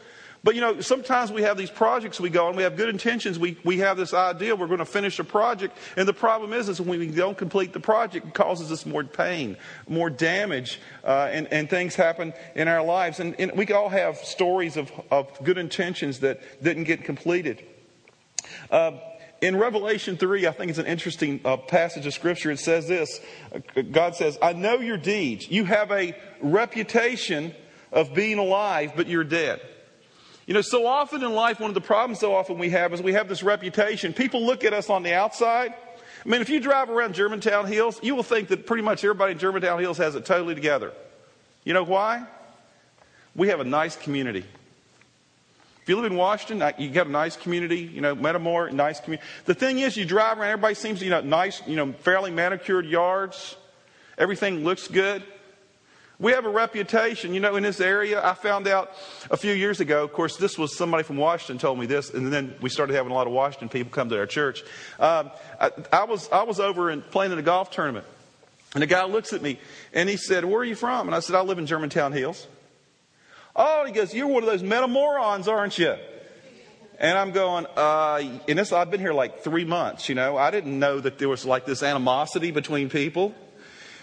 But 0.46 0.56
you 0.56 0.62
know, 0.62 0.80
sometimes 0.80 1.30
we 1.30 1.42
have 1.42 1.58
these 1.58 1.70
projects 1.70 2.22
we 2.22 2.30
go 2.30 2.48
and 2.48 2.56
we 2.56 2.64
have 2.64 2.78
good 2.78 2.88
intentions. 2.88 3.38
We, 3.38 3.58
we 3.66 3.80
have 3.80 3.98
this 3.98 4.14
idea 4.14 4.56
we're 4.56 4.68
going 4.68 4.80
to 4.80 4.86
finish 4.86 5.20
a 5.20 5.26
project. 5.26 5.78
And 5.98 6.08
the 6.08 6.14
problem 6.14 6.54
is, 6.54 6.70
is 6.70 6.80
when 6.80 6.98
we 6.98 7.08
don't 7.08 7.38
complete 7.38 7.74
the 7.74 7.82
project, 7.82 8.28
it 8.28 8.34
causes 8.34 8.72
us 8.72 8.86
more 8.86 9.04
pain, 9.04 9.58
more 9.90 10.10
damage, 10.10 10.80
uh, 11.04 11.28
and, 11.34 11.52
and 11.52 11.70
things 11.70 11.96
happen 11.96 12.34
in 12.56 12.70
our 12.70 12.82
lives. 12.82 13.20
And, 13.20 13.38
and 13.38 13.52
we 13.58 13.68
all 13.74 13.90
have 13.90 14.16
stories 14.20 14.78
of, 14.78 14.90
of 15.12 15.28
good 15.44 15.58
intentions 15.58 16.22
that 16.22 16.64
didn't 16.64 16.86
get 16.86 17.04
completed. 17.04 17.64
Uh, 18.72 18.94
in 19.42 19.58
Revelation 19.58 20.18
3, 20.18 20.46
I 20.46 20.52
think 20.52 20.70
it's 20.70 20.80
an 20.80 20.86
interesting 20.86 21.42
uh, 21.44 21.58
passage 21.58 22.06
of 22.06 22.14
scripture. 22.14 22.52
It 22.52 22.60
says 22.60 22.88
this 22.88 23.20
God 23.92 24.16
says, 24.16 24.38
I 24.42 24.54
know 24.54 24.76
your 24.76 24.98
deeds. 24.98 25.50
You 25.50 25.66
have 25.66 25.92
a 25.92 26.16
reputation 26.42 27.54
of 27.92 28.14
being 28.14 28.38
alive, 28.38 28.94
but 28.96 29.08
you're 29.08 29.24
dead. 29.24 29.60
You 30.46 30.54
know, 30.54 30.62
so 30.62 30.86
often 30.86 31.24
in 31.24 31.34
life, 31.34 31.60
one 31.60 31.70
of 31.70 31.76
the 31.76 31.82
problems 31.82 32.20
so 32.20 32.36
often 32.36 32.58
we 32.58 32.70
have 32.70 32.94
is 32.94 33.02
we 33.02 33.14
have 33.14 33.28
this 33.28 33.44
reputation. 33.44 34.14
People 34.14 34.46
look 34.46 34.64
at 34.64 34.74
us 34.74 34.90
on 34.90 35.04
the 35.04 35.14
outside. 35.14 35.74
I 36.24 36.30
mean, 36.30 36.42
if 36.42 36.50
you 36.50 36.60
drive 36.60 36.90
around 36.90 37.16
Germantown 37.16 37.66
Hills, 37.66 38.00
you 38.04 38.16
will 38.16 38.24
think 38.24 38.50
that 38.50 38.68
pretty 38.68 38.84
much 38.84 39.04
everybody 39.04 39.32
in 39.32 39.40
Germantown 39.40 39.80
Hills 39.80 39.98
has 39.98 40.16
it 40.16 40.26
totally 40.26 40.54
together. 40.54 40.94
You 41.64 41.74
know 41.74 41.84
why? 41.84 42.26
We 43.36 43.48
have 43.48 43.60
a 43.60 43.64
nice 43.64 43.96
community. 43.96 44.46
If 45.82 45.90
you 45.90 45.96
live 45.96 46.06
in 46.06 46.16
Washington, 46.16 46.74
you 46.78 46.90
got 46.90 47.08
a 47.08 47.12
nice 47.12 47.36
community, 47.36 47.80
you 47.80 48.02
know, 48.02 48.14
Metamora, 48.14 48.72
nice 48.72 49.00
community. 49.00 49.28
The 49.46 49.56
thing 49.56 49.80
is, 49.80 49.98
you 49.98 50.06
drive 50.06 50.38
around, 50.38 50.52
everybody 50.52 50.76
seems, 50.76 51.02
you 51.02 51.10
know, 51.10 51.22
nice, 51.22 51.62
you 51.66 51.76
know, 51.76 51.92
fairly 51.92 52.30
manicured 52.30 52.86
yards. 52.86 53.56
Everything 54.16 54.64
looks 54.64 54.88
good. 54.88 55.24
We 56.20 56.34
have 56.34 56.46
a 56.46 56.50
reputation, 56.50 57.34
you 57.34 57.40
know, 57.40 57.56
in 57.56 57.64
this 57.64 57.82
area. 57.82 58.24
I 58.24 58.36
found 58.36 58.68
out 58.68 58.92
a 59.32 59.38
few 59.38 59.54
years 59.54 59.80
ago, 59.80 60.04
of 60.04 60.14
course, 60.14 60.38
this 60.38 60.56
was 60.56 60.78
somebody 60.78 61.02
from 61.02 61.18
Washington 61.18 61.58
told 61.58 61.80
me 61.80 61.88
this, 61.88 62.12
and 62.12 62.32
then 62.32 62.54
we 62.62 62.70
started 62.70 62.94
having 62.94 63.12
a 63.12 63.16
lot 63.16 63.26
of 63.26 63.34
Washington 63.34 63.70
people 63.70 63.92
come 63.92 64.08
to 64.10 64.20
our 64.20 64.28
church. 64.28 64.62
Um, 65.00 65.32
I, 65.60 65.72
I, 65.92 66.04
was, 66.04 66.30
I 66.32 66.44
was 66.44 66.60
over 66.60 66.92
and 66.92 67.04
playing 67.10 67.32
in 67.32 67.40
a 67.40 67.42
golf 67.42 67.72
tournament, 67.72 68.06
and 68.76 68.84
a 68.84 68.88
guy 68.88 69.04
looks 69.06 69.34
at 69.34 69.42
me, 69.42 69.58
and 69.94 70.08
he 70.08 70.16
said, 70.16 70.46
Where 70.46 70.60
are 70.60 70.64
you 70.64 70.76
from? 70.76 71.08
And 71.08 71.16
I 71.16 71.22
said, 71.22 71.36
I 71.36 71.42
live 71.42 71.58
in 71.58 71.66
Germantown 71.66 72.12
Hills. 72.12 72.46
Oh, 73.64 73.86
he 73.86 73.92
goes, 73.92 74.12
You're 74.12 74.26
one 74.26 74.42
of 74.42 74.50
those 74.50 74.64
metamorons, 74.64 75.48
aren't 75.48 75.78
you? 75.78 75.96
And 76.98 77.16
I'm 77.16 77.32
going, 77.32 77.68
uh, 77.78 78.40
and 78.48 78.58
this, 78.58 78.72
I've 78.72 78.90
been 78.90 79.00
here 79.00 79.14
like 79.14 79.44
three 79.44 79.66
months, 79.66 80.10
you 80.10 80.16
know. 80.16 80.36
I 80.36 80.50
didn't 80.50 80.80
know 80.80 81.00
that 81.00 81.20
there 81.20 81.30
was 81.30 81.46
like 81.46 81.68
this 81.68 81.84
animosity 81.84 82.50
between 82.50 82.90
people. 82.90 83.36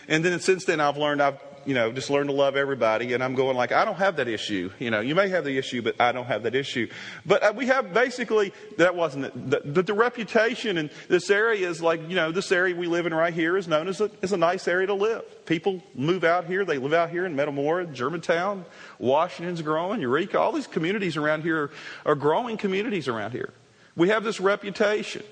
And 0.06 0.24
then 0.24 0.38
since 0.38 0.64
then, 0.64 0.78
I've 0.78 0.96
learned 0.96 1.20
I've 1.20 1.40
you 1.64 1.74
know, 1.74 1.92
just 1.92 2.10
learn 2.10 2.26
to 2.28 2.32
love 2.32 2.56
everybody. 2.56 3.12
And 3.14 3.22
I'm 3.22 3.34
going 3.34 3.56
like, 3.56 3.72
I 3.72 3.84
don't 3.84 3.96
have 3.96 4.16
that 4.16 4.28
issue. 4.28 4.70
You 4.78 4.90
know, 4.90 5.00
you 5.00 5.14
may 5.14 5.28
have 5.28 5.44
the 5.44 5.56
issue, 5.58 5.82
but 5.82 6.00
I 6.00 6.12
don't 6.12 6.26
have 6.26 6.42
that 6.44 6.54
issue. 6.54 6.88
But 7.26 7.42
uh, 7.42 7.52
we 7.54 7.66
have 7.66 7.92
basically, 7.92 8.52
that 8.76 8.94
wasn't 8.94 9.26
it. 9.26 9.50
The, 9.50 9.60
the, 9.64 9.82
the, 9.82 9.94
reputation 9.94 10.78
in 10.78 10.90
this 11.08 11.30
area 11.30 11.68
is 11.68 11.82
like, 11.82 12.00
you 12.08 12.14
know, 12.14 12.32
this 12.32 12.52
area 12.52 12.74
we 12.74 12.86
live 12.86 13.06
in 13.06 13.14
right 13.14 13.34
here 13.34 13.56
is 13.56 13.68
known 13.68 13.88
as 13.88 14.00
a, 14.00 14.10
as 14.22 14.32
a 14.32 14.36
nice 14.36 14.68
area 14.68 14.86
to 14.86 14.94
live. 14.94 15.22
People 15.46 15.82
move 15.94 16.24
out 16.24 16.44
here. 16.44 16.64
They 16.64 16.78
live 16.78 16.92
out 16.92 17.10
here 17.10 17.26
in 17.26 17.34
Metamora, 17.34 17.86
Germantown, 17.86 18.64
Washington's 18.98 19.62
growing, 19.62 20.00
Eureka. 20.00 20.38
All 20.38 20.52
these 20.52 20.66
communities 20.66 21.16
around 21.16 21.42
here 21.42 21.70
are 22.06 22.14
growing 22.14 22.56
communities 22.56 23.08
around 23.08 23.32
here. 23.32 23.52
We 23.96 24.10
have 24.10 24.24
this 24.24 24.40
reputation. 24.40 25.22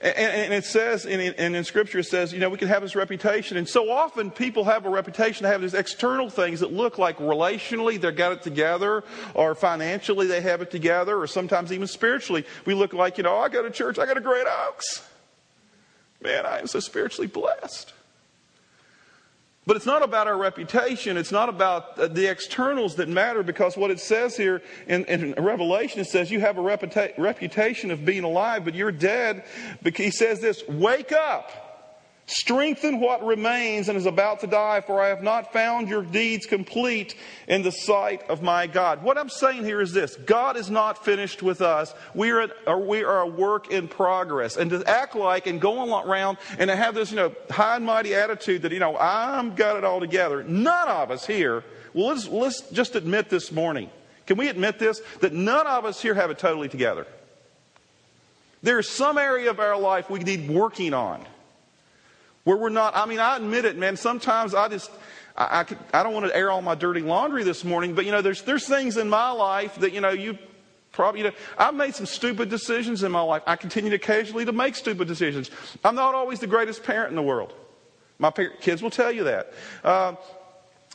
And, 0.00 0.52
it 0.52 0.64
says, 0.64 1.06
and 1.06 1.20
in, 1.20 1.64
Scripture, 1.64 1.98
it 1.98 2.04
says, 2.04 2.32
you 2.32 2.38
know, 2.38 2.48
we 2.48 2.56
can 2.56 2.68
have 2.68 2.82
this 2.82 2.94
reputation. 2.94 3.56
And 3.56 3.68
so 3.68 3.90
often 3.90 4.30
people 4.30 4.62
have 4.62 4.86
a 4.86 4.88
reputation 4.88 5.42
to 5.42 5.48
have 5.48 5.60
these 5.60 5.74
external 5.74 6.30
things 6.30 6.60
that 6.60 6.72
look 6.72 6.98
like 6.98 7.18
relationally 7.18 8.00
they've 8.00 8.14
got 8.14 8.30
it 8.30 8.42
together, 8.42 9.02
or 9.34 9.56
financially 9.56 10.28
they 10.28 10.40
have 10.40 10.62
it 10.62 10.70
together, 10.70 11.18
or 11.18 11.26
sometimes 11.26 11.72
even 11.72 11.88
spiritually. 11.88 12.46
We 12.64 12.74
look 12.74 12.92
like, 12.92 13.18
you 13.18 13.24
know, 13.24 13.34
oh, 13.34 13.40
I 13.40 13.48
go 13.48 13.60
to 13.60 13.70
church, 13.70 13.98
I 13.98 14.06
got 14.06 14.16
a 14.16 14.20
great 14.20 14.46
oaks. 14.68 15.04
Man, 16.22 16.46
I 16.46 16.60
am 16.60 16.68
so 16.68 16.78
spiritually 16.78 17.26
blessed. 17.26 17.92
But 19.68 19.76
it's 19.76 19.84
not 19.84 20.02
about 20.02 20.26
our 20.26 20.38
reputation. 20.38 21.18
It's 21.18 21.30
not 21.30 21.50
about 21.50 21.98
uh, 21.98 22.08
the 22.08 22.24
externals 22.24 22.94
that 22.94 23.06
matter 23.06 23.42
because 23.42 23.76
what 23.76 23.90
it 23.90 24.00
says 24.00 24.34
here 24.34 24.62
in, 24.86 25.04
in 25.04 25.34
Revelation, 25.34 26.00
it 26.00 26.06
says 26.06 26.30
you 26.30 26.40
have 26.40 26.56
a 26.56 26.62
reputa- 26.62 27.12
reputation 27.18 27.90
of 27.90 28.02
being 28.02 28.24
alive, 28.24 28.64
but 28.64 28.74
you're 28.74 28.90
dead. 28.90 29.44
He 29.94 30.10
says 30.10 30.40
this, 30.40 30.66
wake 30.68 31.12
up. 31.12 31.67
Strengthen 32.30 33.00
what 33.00 33.24
remains 33.24 33.88
and 33.88 33.96
is 33.96 34.04
about 34.04 34.40
to 34.40 34.46
die, 34.46 34.82
for 34.82 35.00
I 35.00 35.08
have 35.08 35.22
not 35.22 35.50
found 35.50 35.88
your 35.88 36.02
deeds 36.02 36.44
complete 36.44 37.14
in 37.46 37.62
the 37.62 37.70
sight 37.70 38.28
of 38.28 38.42
my 38.42 38.66
God. 38.66 39.02
What 39.02 39.16
I'm 39.16 39.30
saying 39.30 39.64
here 39.64 39.80
is 39.80 39.94
this 39.94 40.14
God 40.14 40.58
is 40.58 40.68
not 40.68 41.02
finished 41.02 41.42
with 41.42 41.62
us. 41.62 41.94
We 42.14 42.30
are, 42.32 42.50
we 42.78 43.02
are 43.02 43.22
a 43.22 43.26
work 43.26 43.70
in 43.70 43.88
progress. 43.88 44.58
And 44.58 44.70
to 44.72 44.84
act 44.86 45.16
like 45.16 45.46
and 45.46 45.58
go 45.58 46.02
around 46.06 46.36
and 46.58 46.68
to 46.68 46.76
have 46.76 46.94
this, 46.94 47.10
you 47.10 47.16
know, 47.16 47.34
high 47.48 47.76
and 47.76 47.86
mighty 47.86 48.14
attitude 48.14 48.60
that, 48.60 48.72
you 48.72 48.78
know, 48.78 48.98
I'm 48.98 49.54
got 49.54 49.78
it 49.78 49.84
all 49.84 49.98
together. 49.98 50.42
None 50.42 50.88
of 50.88 51.10
us 51.10 51.26
here, 51.26 51.64
well, 51.94 52.08
let's, 52.08 52.28
let's 52.28 52.60
just 52.72 52.94
admit 52.94 53.30
this 53.30 53.50
morning. 53.50 53.88
Can 54.26 54.36
we 54.36 54.48
admit 54.48 54.78
this? 54.78 55.00
That 55.20 55.32
none 55.32 55.66
of 55.66 55.86
us 55.86 56.02
here 56.02 56.12
have 56.12 56.30
it 56.30 56.38
totally 56.38 56.68
together. 56.68 57.06
There's 58.62 58.86
some 58.86 59.16
area 59.16 59.48
of 59.48 59.60
our 59.60 59.78
life 59.78 60.10
we 60.10 60.18
need 60.18 60.50
working 60.50 60.92
on 60.92 61.24
where 62.48 62.56
we're 62.56 62.70
not, 62.70 62.96
I 62.96 63.04
mean, 63.04 63.18
I 63.18 63.36
admit 63.36 63.66
it, 63.66 63.76
man. 63.76 63.98
Sometimes 63.98 64.54
I 64.54 64.68
just, 64.68 64.90
I, 65.36 65.66
I, 65.92 66.00
I 66.00 66.02
don't 66.02 66.14
want 66.14 66.24
to 66.24 66.34
air 66.34 66.50
all 66.50 66.62
my 66.62 66.74
dirty 66.74 67.02
laundry 67.02 67.44
this 67.44 67.62
morning, 67.62 67.94
but 67.94 68.06
you 68.06 68.10
know, 68.10 68.22
there's, 68.22 68.40
there's 68.40 68.66
things 68.66 68.96
in 68.96 69.10
my 69.10 69.30
life 69.32 69.74
that, 69.80 69.92
you 69.92 70.00
know, 70.00 70.08
you 70.08 70.38
probably, 70.90 71.20
you 71.20 71.26
know, 71.26 71.34
I've 71.58 71.74
made 71.74 71.94
some 71.94 72.06
stupid 72.06 72.48
decisions 72.48 73.02
in 73.02 73.12
my 73.12 73.20
life. 73.20 73.42
I 73.46 73.56
continue 73.56 73.90
to 73.90 73.96
occasionally 73.96 74.46
to 74.46 74.52
make 74.52 74.76
stupid 74.76 75.06
decisions. 75.08 75.50
I'm 75.84 75.94
not 75.94 76.14
always 76.14 76.40
the 76.40 76.46
greatest 76.46 76.84
parent 76.84 77.10
in 77.10 77.16
the 77.16 77.22
world. 77.22 77.52
My 78.18 78.30
kids 78.30 78.80
will 78.80 78.88
tell 78.88 79.12
you 79.12 79.24
that. 79.24 79.52
Uh, 79.84 80.14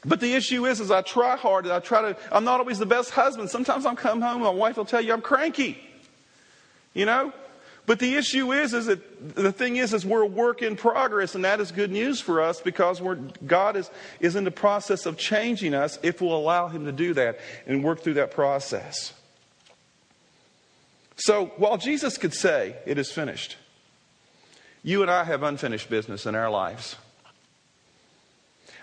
but 0.03 0.21
the 0.21 0.33
issue 0.33 0.65
is, 0.65 0.79
is 0.79 0.89
I 0.89 1.03
try 1.03 1.37
hard. 1.37 1.67
I 1.67 1.79
try 1.81 2.01
to. 2.01 2.17
I'm 2.31 2.45
not 2.45 2.61
always 2.61 2.79
the 2.79 2.87
best 2.87 3.11
husband. 3.11 3.51
Sometimes 3.51 3.85
I'll 3.85 3.95
come 3.95 4.21
home, 4.21 4.41
my 4.41 4.49
wife 4.49 4.77
will 4.77 4.85
tell 4.85 5.01
you 5.01 5.13
I'm 5.13 5.21
cranky. 5.21 5.77
You 6.95 7.05
know, 7.05 7.31
but 7.85 7.99
the 7.99 8.15
issue 8.15 8.53
is, 8.53 8.73
is 8.73 8.85
that 8.85 9.35
the 9.35 9.51
thing 9.51 9.75
is, 9.75 9.93
is 9.93 10.05
we're 10.05 10.21
a 10.21 10.27
work 10.27 10.61
in 10.61 10.77
progress, 10.77 11.35
and 11.35 11.43
that 11.43 11.59
is 11.59 11.71
good 11.71 11.91
news 11.91 12.21
for 12.21 12.41
us 12.41 12.61
because 12.61 13.01
God 13.45 13.75
is, 13.75 13.89
is 14.21 14.35
in 14.35 14.45
the 14.45 14.51
process 14.51 15.05
of 15.05 15.17
changing 15.17 15.73
us 15.73 15.99
if 16.01 16.21
we'll 16.21 16.35
allow 16.35 16.69
Him 16.69 16.85
to 16.85 16.93
do 16.93 17.13
that 17.15 17.39
and 17.67 17.83
work 17.83 18.01
through 18.01 18.15
that 18.15 18.31
process. 18.31 19.13
So 21.17 21.47
while 21.57 21.77
Jesus 21.77 22.17
could 22.17 22.33
say, 22.33 22.75
it 22.85 22.97
is 22.97 23.11
finished, 23.11 23.57
you 24.81 25.01
and 25.01 25.11
I 25.11 25.25
have 25.25 25.43
unfinished 25.43 25.89
business 25.89 26.25
in 26.25 26.35
our 26.35 26.49
lives. 26.49 26.95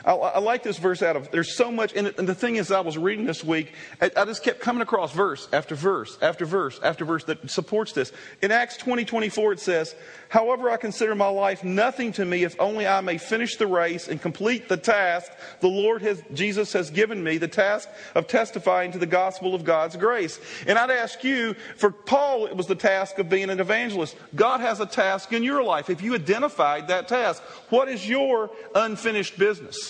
I, 0.05 0.13
I, 0.13 0.39
like 0.39 0.63
this 0.63 0.79
verse 0.79 1.03
out 1.03 1.17
of, 1.17 1.31
there's 1.31 1.57
so 1.57 1.71
much, 1.71 1.95
and, 1.95 2.07
the 2.09 2.35
thing 2.35 2.57
is, 2.57 2.71
I 2.71 2.81
was 2.81 2.97
reading 2.97 3.27
this 3.27 3.45
week, 3.45 3.75
I, 4.01 4.11
I, 4.17 4.25
just 4.25 4.43
kept 4.43 4.61
coming 4.61 4.83
across 4.83 5.13
verse 5.13 5.49
after 5.53 5.75
verse 5.75 6.17
after 6.23 6.45
verse 6.45 6.81
after 6.83 7.05
verse 7.05 7.25
that 7.25 7.51
supports 7.51 7.93
this. 7.93 8.13
In 8.41 8.51
Acts 8.51 8.77
20, 8.79 9.05
24, 9.05 9.53
it 9.53 9.61
says, 9.61 9.95
However, 10.29 10.71
I 10.71 10.77
consider 10.77 11.15
my 11.15 11.29
life 11.29 11.65
nothing 11.65 12.13
to 12.13 12.25
me 12.25 12.45
if 12.45 12.59
only 12.61 12.87
I 12.87 13.01
may 13.01 13.19
finish 13.19 13.57
the 13.57 13.67
race 13.67 14.09
and 14.09 14.23
complete 14.23 14.69
the 14.69 14.77
task 14.77 15.31
the 15.61 15.69
Lord 15.69 16.03
has, 16.03 16.23
Jesus 16.33 16.73
has 16.73 16.91
given 16.91 17.23
me, 17.23 17.37
the 17.37 17.49
task 17.49 17.89
of 18.15 18.27
testifying 18.27 18.93
to 18.93 18.99
the 18.99 19.07
gospel 19.07 19.55
of 19.55 19.65
God's 19.65 19.97
grace. 19.97 20.41
And 20.67 20.79
I'd 20.79 20.91
ask 20.91 21.23
you, 21.25 21.55
for 21.77 21.91
Paul, 21.91 22.47
it 22.47 22.57
was 22.57 22.67
the 22.67 22.75
task 22.75 23.19
of 23.19 23.29
being 23.29 23.51
an 23.51 23.61
evangelist. 23.61 24.17
God 24.35 24.61
has 24.61 24.81
a 24.81 24.87
task 24.87 25.33
in 25.33 25.43
your 25.43 25.63
life. 25.63 25.91
If 25.91 26.03
you 26.03 26.15
identified 26.15 26.89
that 26.89 27.09
task, 27.09 27.43
what 27.69 27.89
is 27.89 28.09
your 28.09 28.51
unfinished 28.75 29.39
business? 29.39 29.90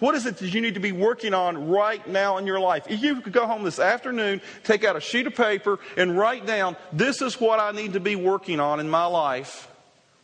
What 0.00 0.14
is 0.14 0.26
it 0.26 0.38
that 0.38 0.52
you 0.52 0.60
need 0.60 0.74
to 0.74 0.80
be 0.80 0.92
working 0.92 1.34
on 1.34 1.68
right 1.68 2.06
now 2.08 2.38
in 2.38 2.46
your 2.46 2.60
life? 2.60 2.86
If 2.88 3.02
you 3.02 3.20
could 3.20 3.32
go 3.32 3.46
home 3.46 3.62
this 3.62 3.78
afternoon, 3.78 4.40
take 4.64 4.84
out 4.84 4.96
a 4.96 5.00
sheet 5.00 5.26
of 5.26 5.34
paper, 5.34 5.78
and 5.96 6.18
write 6.18 6.46
down, 6.46 6.76
this 6.92 7.22
is 7.22 7.40
what 7.40 7.60
I 7.60 7.72
need 7.72 7.92
to 7.92 8.00
be 8.00 8.16
working 8.16 8.60
on 8.60 8.80
in 8.80 8.90
my 8.90 9.06
life, 9.06 9.68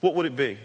what 0.01 0.15
would 0.15 0.27
it 0.27 0.37
be? 0.37 0.59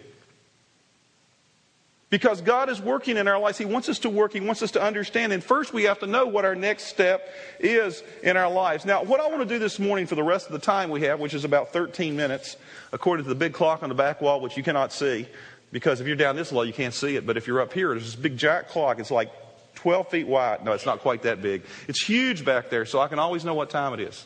Because 2.09 2.39
God 2.39 2.69
is 2.69 2.79
working 2.79 3.17
in 3.17 3.27
our 3.27 3.39
lives. 3.39 3.57
He 3.57 3.65
wants 3.65 3.89
us 3.89 3.99
to 3.99 4.09
work. 4.09 4.31
He 4.31 4.39
wants 4.39 4.61
us 4.61 4.71
to 4.71 4.81
understand. 4.81 5.33
And 5.33 5.43
first, 5.43 5.73
we 5.73 5.83
have 5.83 5.99
to 5.99 6.07
know 6.07 6.25
what 6.25 6.45
our 6.45 6.55
next 6.55 6.85
step 6.85 7.27
is 7.59 8.03
in 8.23 8.37
our 8.37 8.49
lives. 8.49 8.85
Now, 8.85 9.03
what 9.03 9.19
I 9.19 9.27
want 9.27 9.39
to 9.39 9.45
do 9.45 9.59
this 9.59 9.79
morning 9.79 10.05
for 10.05 10.15
the 10.15 10.23
rest 10.23 10.45
of 10.45 10.53
the 10.53 10.59
time 10.59 10.91
we 10.91 11.01
have, 11.01 11.19
which 11.19 11.33
is 11.33 11.43
about 11.43 11.73
13 11.73 12.15
minutes, 12.15 12.57
according 12.93 13.25
to 13.25 13.29
the 13.29 13.35
big 13.35 13.53
clock 13.53 13.83
on 13.83 13.89
the 13.89 13.95
back 13.95 14.21
wall, 14.21 14.39
which 14.39 14.55
you 14.55 14.63
cannot 14.63 14.93
see, 14.93 15.27
Because 15.75 15.99
if 15.99 16.07
you're 16.07 16.15
down 16.15 16.37
this 16.37 16.53
low, 16.53 16.61
you 16.61 16.71
can't 16.71 16.93
see 16.93 17.17
it. 17.17 17.27
But 17.27 17.35
if 17.35 17.47
you're 17.47 17.59
up 17.59 17.73
here, 17.73 17.89
there's 17.89 18.05
this 18.05 18.15
big 18.15 18.37
giant 18.37 18.69
clock. 18.69 18.97
It's 18.97 19.11
like 19.11 19.29
12 19.75 20.07
feet 20.07 20.25
wide. 20.25 20.63
No, 20.63 20.71
it's 20.71 20.85
not 20.85 20.99
quite 20.99 21.23
that 21.23 21.41
big. 21.41 21.63
It's 21.89 22.01
huge 22.01 22.45
back 22.45 22.69
there, 22.69 22.85
so 22.85 23.01
I 23.01 23.09
can 23.09 23.19
always 23.19 23.43
know 23.43 23.55
what 23.55 23.69
time 23.69 23.93
it 23.93 23.99
is. 23.99 24.25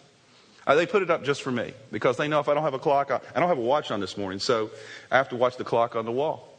Uh, 0.68 0.76
they 0.76 0.86
put 0.86 1.02
it 1.02 1.10
up 1.10 1.24
just 1.24 1.42
for 1.42 1.50
me 1.50 1.74
because 1.92 2.18
they 2.18 2.28
know 2.28 2.40
if 2.40 2.48
I 2.50 2.54
don't 2.54 2.62
have 2.62 2.76
a 2.76 2.80
clock, 2.80 3.10
I, 3.10 3.20
I 3.34 3.40
don't 3.40 3.50
have 3.50 3.58
a 3.58 3.62
watch 3.62 3.90
on 3.90 4.00
this 4.00 4.16
morning, 4.16 4.38
so 4.38 4.70
I 5.10 5.18
have 5.18 5.30
to 5.30 5.36
watch 5.36 5.58
the 5.58 5.64
clock 5.64 5.96
on 5.96 6.06
the 6.06 6.12
wall. 6.12 6.56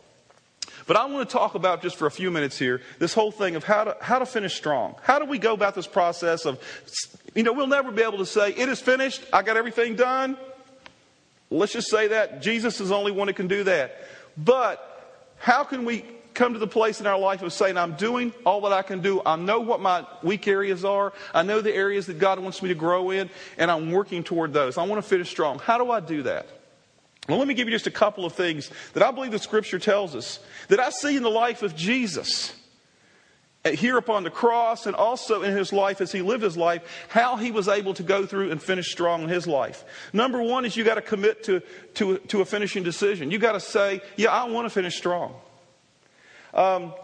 But 0.88 0.96
I 0.96 1.06
want 1.06 1.28
to 1.28 1.32
talk 1.32 1.54
about 1.54 1.82
just 1.82 1.94
for 1.94 2.06
a 2.06 2.10
few 2.10 2.32
minutes 2.32 2.58
here 2.58 2.82
this 2.98 3.14
whole 3.14 3.30
thing 3.30 3.54
of 3.54 3.62
how 3.62 3.84
to, 3.84 3.96
how 4.00 4.18
to 4.18 4.26
finish 4.26 4.56
strong. 4.56 4.96
How 5.04 5.20
do 5.20 5.24
we 5.24 5.38
go 5.38 5.52
about 5.54 5.76
this 5.76 5.86
process 5.86 6.46
of, 6.46 6.58
you 7.36 7.44
know, 7.44 7.52
we'll 7.52 7.68
never 7.68 7.92
be 7.92 8.02
able 8.02 8.18
to 8.18 8.26
say, 8.26 8.50
it 8.54 8.68
is 8.68 8.80
finished, 8.80 9.24
I 9.32 9.42
got 9.42 9.56
everything 9.56 9.94
done. 9.94 10.36
Let's 11.48 11.72
just 11.72 11.90
say 11.90 12.08
that. 12.08 12.42
Jesus 12.42 12.80
is 12.80 12.88
the 12.88 12.96
only 12.96 13.12
one 13.12 13.28
who 13.28 13.34
can 13.34 13.46
do 13.46 13.62
that. 13.64 13.96
But 14.36 14.86
how 15.38 15.64
can 15.64 15.84
we 15.84 16.04
come 16.34 16.52
to 16.54 16.58
the 16.58 16.66
place 16.66 17.00
in 17.00 17.06
our 17.06 17.18
life 17.18 17.42
of 17.42 17.52
saying, 17.52 17.76
I'm 17.76 17.94
doing 17.94 18.32
all 18.46 18.62
that 18.62 18.72
I 18.72 18.82
can 18.82 19.00
do. 19.00 19.20
I 19.26 19.36
know 19.36 19.60
what 19.60 19.80
my 19.80 20.06
weak 20.22 20.48
areas 20.48 20.84
are. 20.84 21.12
I 21.34 21.42
know 21.42 21.60
the 21.60 21.74
areas 21.74 22.06
that 22.06 22.18
God 22.18 22.38
wants 22.38 22.62
me 22.62 22.68
to 22.68 22.74
grow 22.74 23.10
in, 23.10 23.28
and 23.58 23.70
I'm 23.70 23.90
working 23.90 24.24
toward 24.24 24.52
those. 24.52 24.78
I 24.78 24.84
want 24.84 25.02
to 25.02 25.08
finish 25.08 25.28
strong. 25.28 25.58
How 25.58 25.76
do 25.76 25.90
I 25.90 26.00
do 26.00 26.22
that? 26.22 26.46
Well, 27.28 27.38
let 27.38 27.46
me 27.46 27.54
give 27.54 27.68
you 27.68 27.74
just 27.74 27.86
a 27.86 27.92
couple 27.92 28.24
of 28.24 28.32
things 28.32 28.70
that 28.94 29.02
I 29.02 29.10
believe 29.10 29.32
the 29.32 29.38
Scripture 29.38 29.78
tells 29.78 30.16
us 30.16 30.40
that 30.68 30.80
I 30.80 30.90
see 30.90 31.16
in 31.16 31.22
the 31.22 31.30
life 31.30 31.62
of 31.62 31.76
Jesus 31.76 32.54
here 33.64 33.98
upon 33.98 34.24
the 34.24 34.30
cross 34.30 34.86
and 34.86 34.96
also 34.96 35.42
in 35.42 35.54
his 35.54 35.72
life 35.72 36.00
as 36.00 36.10
he 36.10 36.22
lived 36.22 36.42
his 36.42 36.56
life, 36.56 36.82
how 37.08 37.36
he 37.36 37.50
was 37.50 37.68
able 37.68 37.92
to 37.94 38.02
go 38.02 38.24
through 38.24 38.50
and 38.50 38.62
finish 38.62 38.90
strong 38.90 39.22
in 39.22 39.28
his 39.28 39.46
life. 39.46 39.84
Number 40.12 40.42
one 40.42 40.64
is 40.64 40.76
you 40.76 40.84
got 40.84 40.94
to 40.94 41.02
commit 41.02 41.44
to, 41.44 41.60
to, 41.94 42.18
to 42.18 42.40
a 42.40 42.44
finishing 42.44 42.82
decision. 42.82 43.30
You 43.30 43.38
got 43.38 43.52
to 43.52 43.60
say, 43.60 44.00
yeah, 44.16 44.32
I 44.32 44.44
want 44.44 44.64
to 44.64 44.70
finish 44.70 44.96
strong. 44.96 45.34
Um, 46.54 46.94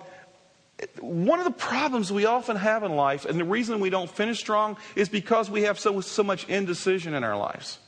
one 1.00 1.38
of 1.38 1.44
the 1.44 1.52
problems 1.52 2.10
we 2.10 2.26
often 2.26 2.56
have 2.56 2.82
in 2.82 2.96
life, 2.96 3.24
and 3.24 3.38
the 3.38 3.44
reason 3.44 3.80
we 3.80 3.90
don't 3.90 4.10
finish 4.10 4.38
strong, 4.38 4.76
is 4.94 5.08
because 5.08 5.50
we 5.50 5.62
have 5.62 5.78
so, 5.78 6.00
so 6.00 6.22
much 6.22 6.48
indecision 6.48 7.14
in 7.14 7.22
our 7.22 7.36
lives. 7.36 7.78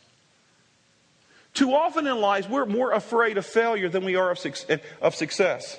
Too 1.54 1.75
often 1.75 2.06
in 2.06 2.18
life, 2.20 2.48
we're 2.48 2.66
more 2.66 2.92
afraid 2.92 3.38
of 3.38 3.44
failure 3.44 3.88
than 3.88 4.04
we 4.04 4.16
are 4.16 4.30
of, 4.30 4.38
of 5.00 5.14
success. 5.14 5.78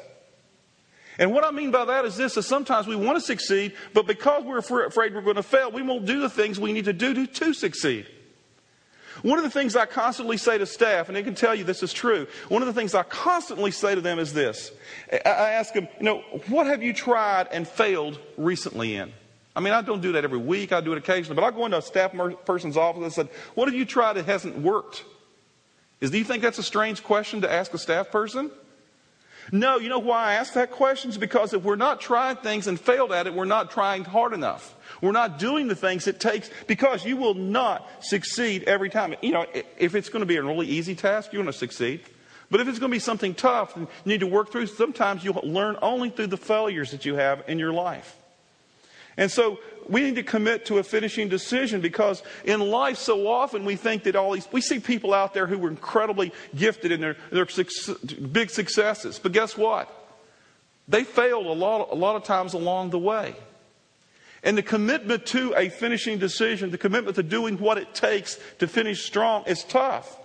And 1.20 1.34
what 1.34 1.44
I 1.44 1.52
mean 1.52 1.70
by 1.70 1.84
that 1.84 2.06
is 2.06 2.16
this, 2.16 2.38
is 2.38 2.48
sometimes 2.48 2.88
we 2.88 2.96
want 2.96 3.18
to 3.18 3.22
succeed, 3.22 3.74
but 3.94 4.08
because 4.08 4.46
we're 4.46 4.58
afraid 4.58 5.14
we're 5.14 5.22
going 5.22 5.36
to 5.36 5.44
fail, 5.44 5.70
we 5.70 5.82
won't 5.82 6.06
do 6.06 6.22
the 6.22 6.30
things 6.30 6.60
we 6.60 6.72
need 6.72 6.86
to 6.86 6.94
do 6.94 7.14
to, 7.14 7.28
to 7.28 7.54
succeed. 7.54 8.08
One 9.22 9.38
of 9.38 9.44
the 9.44 9.50
things 9.50 9.76
I 9.76 9.86
constantly 9.86 10.38
say 10.38 10.58
to 10.58 10.66
staff, 10.66 11.10
and 11.10 11.16
they 11.18 11.24
can 11.24 11.36
tell 11.36 11.54
you 11.54 11.66
this 11.66 11.84
is 11.84 11.92
true, 11.92 12.26
one 12.48 12.62
of 12.62 12.68
the 12.68 12.74
things 12.74 12.96
I 12.96 13.04
constantly 13.04 13.72
say 13.72 13.94
to 13.94 14.00
them 14.00 14.18
is 14.18 14.32
this. 14.32 14.72
I 15.12 15.52
ask 15.52 15.74
them, 15.74 15.90
you 15.98 16.06
know, 16.06 16.20
what 16.48 16.68
have 16.68 16.82
you 16.82 16.94
tried 16.94 17.50
and 17.52 17.68
failed 17.68 18.18
recently 18.38 18.96
in? 18.96 19.12
I 19.58 19.60
mean, 19.60 19.74
I 19.74 19.82
don't 19.82 20.00
do 20.00 20.14
that 20.14 20.24
every 20.24 20.38
week, 20.38 20.72
I 20.72 20.80
do 20.80 20.94
it 20.94 20.98
occasionally, 20.98 21.36
but 21.36 21.44
I 21.44 21.52
go 21.52 21.66
into 21.66 21.78
a 21.78 21.82
staff 21.82 22.14
person's 22.46 22.78
office 22.78 23.04
and 23.04 23.12
said, 23.12 23.30
what 23.56 23.68
have 23.68 23.76
you 23.76 23.84
tried 23.84 24.14
that 24.14 24.26
hasn't 24.26 24.58
worked? 24.58 25.04
Is, 26.00 26.12
do 26.12 26.18
you 26.18 26.24
think 26.24 26.42
that's 26.42 26.60
a 26.60 26.64
strange 26.64 27.04
question 27.04 27.42
to 27.42 27.52
ask 27.52 27.74
a 27.74 27.78
staff 27.78 28.10
person? 28.10 28.52
No, 29.52 29.78
you 29.78 29.90
know 29.90 30.00
why 30.00 30.32
I 30.32 30.34
ask 30.36 30.54
that 30.54 30.72
question? 30.72 31.10
Is 31.10 31.18
because 31.18 31.54
if 31.54 31.64
we're 31.64 31.76
not 31.76 32.02
trying 32.02 32.38
things 32.38 32.68
and 32.68 32.80
failed 32.80 33.12
at 33.12 33.28
it, 33.28 33.34
we're 33.34 33.46
not 33.46 33.72
trying 33.72 34.04
hard 34.04 34.34
enough. 34.34 34.76
We're 35.02 35.12
not 35.12 35.40
doing 35.40 35.68
the 35.68 35.76
things 35.76 36.08
it 36.08 36.20
takes 36.20 36.50
because 36.68 37.06
you 37.06 37.18
will 37.18 37.34
not 37.34 37.88
succeed 38.02 38.64
every 38.64 38.90
time. 38.90 39.16
You 39.22 39.32
know, 39.32 39.46
if 39.78 39.96
it's 39.96 40.10
going 40.10 40.22
to 40.22 40.26
be 40.26 40.36
a 40.36 40.44
really 40.44 40.68
easy 40.68 40.96
task, 40.96 41.32
you're 41.32 41.42
going 41.42 41.52
to 41.52 41.58
succeed. 41.58 42.02
But 42.52 42.62
if 42.62 42.68
it's 42.68 42.80
going 42.80 42.92
to 42.92 42.96
be 42.96 43.00
something 43.00 43.36
tough 43.36 43.76
and 43.76 43.88
you 44.06 44.12
need 44.12 44.22
to 44.22 44.28
work 44.28 44.52
through, 44.52 44.68
sometimes 44.68 45.24
you'll 45.24 45.42
learn 45.44 45.78
only 45.82 46.10
through 46.10 46.28
the 46.28 46.38
failures 46.38 46.92
that 46.92 47.06
you 47.06 47.16
have 47.16 47.44
in 47.48 47.60
your 47.60 47.74
life. 47.74 48.16
And 49.18 49.30
so 49.30 49.60
we 49.90 50.02
need 50.02 50.16
to 50.16 50.24
commit 50.24 50.66
to 50.68 50.78
a 50.78 50.84
finishing 50.84 51.30
decision 51.30 51.82
because 51.82 52.22
in 52.44 52.60
life 52.60 52.98
so 52.98 53.28
often 53.28 53.66
we 53.66 53.76
think 53.76 54.04
that 54.04 54.16
all 54.16 54.34
these, 54.34 54.48
we 54.52 54.62
see 54.62 54.80
people 54.80 55.14
out 55.14 55.34
there 55.34 55.48
who 55.48 55.58
were 55.58 55.70
incredibly 55.70 56.32
gifted 56.56 56.92
in 56.92 57.02
their, 57.02 57.18
their 57.32 57.48
big 58.32 58.50
successes. 58.50 59.20
But 59.20 59.32
guess 59.32 59.58
what? 59.58 59.94
They 60.88 61.04
failed 61.04 61.46
a 61.46 61.54
lot, 61.54 61.90
a 61.92 61.96
lot 61.96 62.16
of 62.16 62.24
times 62.24 62.54
along 62.54 62.92
the 62.92 63.00
way. 63.00 63.36
And 64.44 64.58
the 64.58 64.64
commitment 64.64 65.26
to 65.28 65.54
a 65.56 65.70
finishing 65.70 66.18
decision, 66.18 66.72
the 66.72 66.78
commitment 66.78 67.16
to 67.16 67.24
doing 67.24 67.58
what 67.58 67.78
it 67.78 67.94
takes 67.94 68.40
to 68.60 68.68
finish 68.68 69.06
strong 69.06 69.44
is 69.46 69.64
tough. 69.64 70.19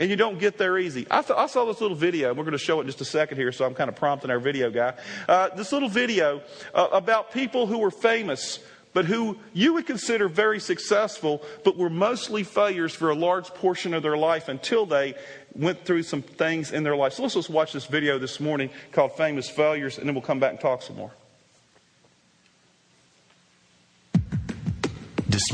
And 0.00 0.08
you 0.08 0.16
don't 0.16 0.38
get 0.38 0.56
there 0.56 0.78
easy. 0.78 1.06
I, 1.10 1.20
th- 1.20 1.38
I 1.38 1.46
saw 1.46 1.66
this 1.66 1.82
little 1.82 1.96
video, 1.96 2.30
and 2.30 2.38
we're 2.38 2.44
going 2.44 2.52
to 2.52 2.58
show 2.58 2.78
it 2.78 2.80
in 2.80 2.86
just 2.86 3.02
a 3.02 3.04
second 3.04 3.36
here, 3.36 3.52
so 3.52 3.66
I'm 3.66 3.74
kind 3.74 3.90
of 3.90 3.96
prompting 3.96 4.30
our 4.30 4.38
video 4.38 4.70
guy. 4.70 4.94
Uh, 5.28 5.50
this 5.54 5.72
little 5.72 5.90
video 5.90 6.40
uh, 6.72 6.88
about 6.90 7.32
people 7.32 7.66
who 7.66 7.76
were 7.76 7.90
famous, 7.90 8.60
but 8.94 9.04
who 9.04 9.38
you 9.52 9.74
would 9.74 9.86
consider 9.86 10.26
very 10.26 10.58
successful, 10.58 11.42
but 11.64 11.76
were 11.76 11.90
mostly 11.90 12.44
failures 12.44 12.94
for 12.94 13.10
a 13.10 13.14
large 13.14 13.48
portion 13.48 13.92
of 13.92 14.02
their 14.02 14.16
life 14.16 14.48
until 14.48 14.86
they 14.86 15.14
went 15.54 15.84
through 15.84 16.04
some 16.04 16.22
things 16.22 16.72
in 16.72 16.82
their 16.82 16.96
life. 16.96 17.12
So 17.12 17.22
let's 17.22 17.34
just 17.34 17.50
watch 17.50 17.74
this 17.74 17.84
video 17.84 18.18
this 18.18 18.40
morning 18.40 18.70
called 18.92 19.12
Famous 19.18 19.50
Failures, 19.50 19.98
and 19.98 20.08
then 20.08 20.14
we'll 20.14 20.22
come 20.22 20.40
back 20.40 20.52
and 20.52 20.60
talk 20.60 20.80
some 20.80 20.96
more. 20.96 21.12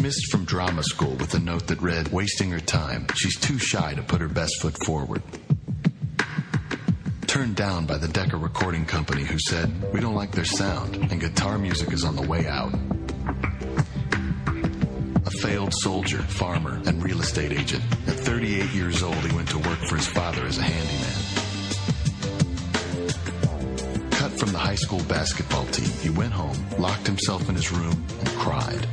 Dismissed 0.07 0.31
from 0.31 0.45
drama 0.45 0.85
school 0.85 1.16
with 1.16 1.35
a 1.35 1.40
note 1.40 1.66
that 1.66 1.83
read, 1.83 2.12
wasting 2.12 2.53
her 2.53 2.61
time. 2.61 3.09
She's 3.16 3.37
too 3.37 3.59
shy 3.59 3.92
to 3.92 4.03
put 4.05 4.21
her 4.21 4.29
best 4.29 4.62
foot 4.62 4.77
forward. 4.85 5.21
Turned 7.27 7.57
down 7.57 7.87
by 7.87 7.99
the 7.99 8.07
Decca 8.07 8.37
Recording 8.37 8.85
Company, 8.87 9.25
who 9.25 9.37
said, 9.37 9.92
We 9.92 9.99
don't 9.99 10.14
like 10.14 10.31
their 10.31 10.45
sound, 10.45 10.95
and 10.95 11.21
guitar 11.21 11.59
music 11.59 11.92
is 11.92 12.05
on 12.05 12.14
the 12.14 12.23
way 12.23 12.47
out. 12.47 12.73
A 15.27 15.31
failed 15.42 15.75
soldier, 15.75 16.23
farmer, 16.23 16.81
and 16.87 17.03
real 17.03 17.21
estate 17.21 17.51
agent. 17.51 17.83
At 18.07 18.14
38 18.14 18.71
years 18.71 19.03
old, 19.03 19.16
he 19.16 19.35
went 19.35 19.49
to 19.49 19.59
work 19.59 19.81
for 19.88 19.97
his 19.97 20.07
father 20.07 20.47
as 20.47 20.59
a 20.59 20.62
handyman. 20.62 21.16
Cut 24.12 24.31
from 24.38 24.53
the 24.53 24.59
high 24.59 24.77
school 24.77 25.03
basketball 25.09 25.66
team, 25.66 25.90
he 26.01 26.11
went 26.11 26.33
home, 26.33 26.64
locked 26.79 27.09
himself 27.09 27.49
in 27.49 27.57
his 27.57 27.73
room, 27.73 28.07
and 28.21 28.29
cried 28.38 28.87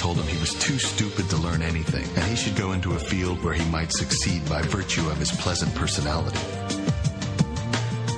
told 0.00 0.16
him 0.16 0.26
he 0.28 0.40
was 0.40 0.54
too 0.54 0.78
stupid 0.78 1.28
to 1.28 1.36
learn 1.36 1.60
anything, 1.60 2.02
and 2.16 2.24
he 2.24 2.34
should 2.34 2.56
go 2.56 2.72
into 2.72 2.94
a 2.94 2.98
field 2.98 3.44
where 3.44 3.52
he 3.52 3.70
might 3.70 3.92
succeed 3.92 4.42
by 4.48 4.62
virtue 4.62 5.06
of 5.10 5.18
his 5.18 5.30
pleasant 5.30 5.74
personality. 5.74 6.38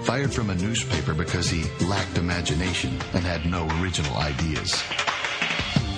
Fired 0.04 0.32
from 0.32 0.50
a 0.50 0.54
newspaper 0.54 1.12
because 1.12 1.50
he 1.50 1.64
lacked 1.86 2.18
imagination 2.18 2.90
and 3.14 3.24
had 3.24 3.46
no 3.46 3.66
original 3.80 4.16
ideas. 4.16 4.80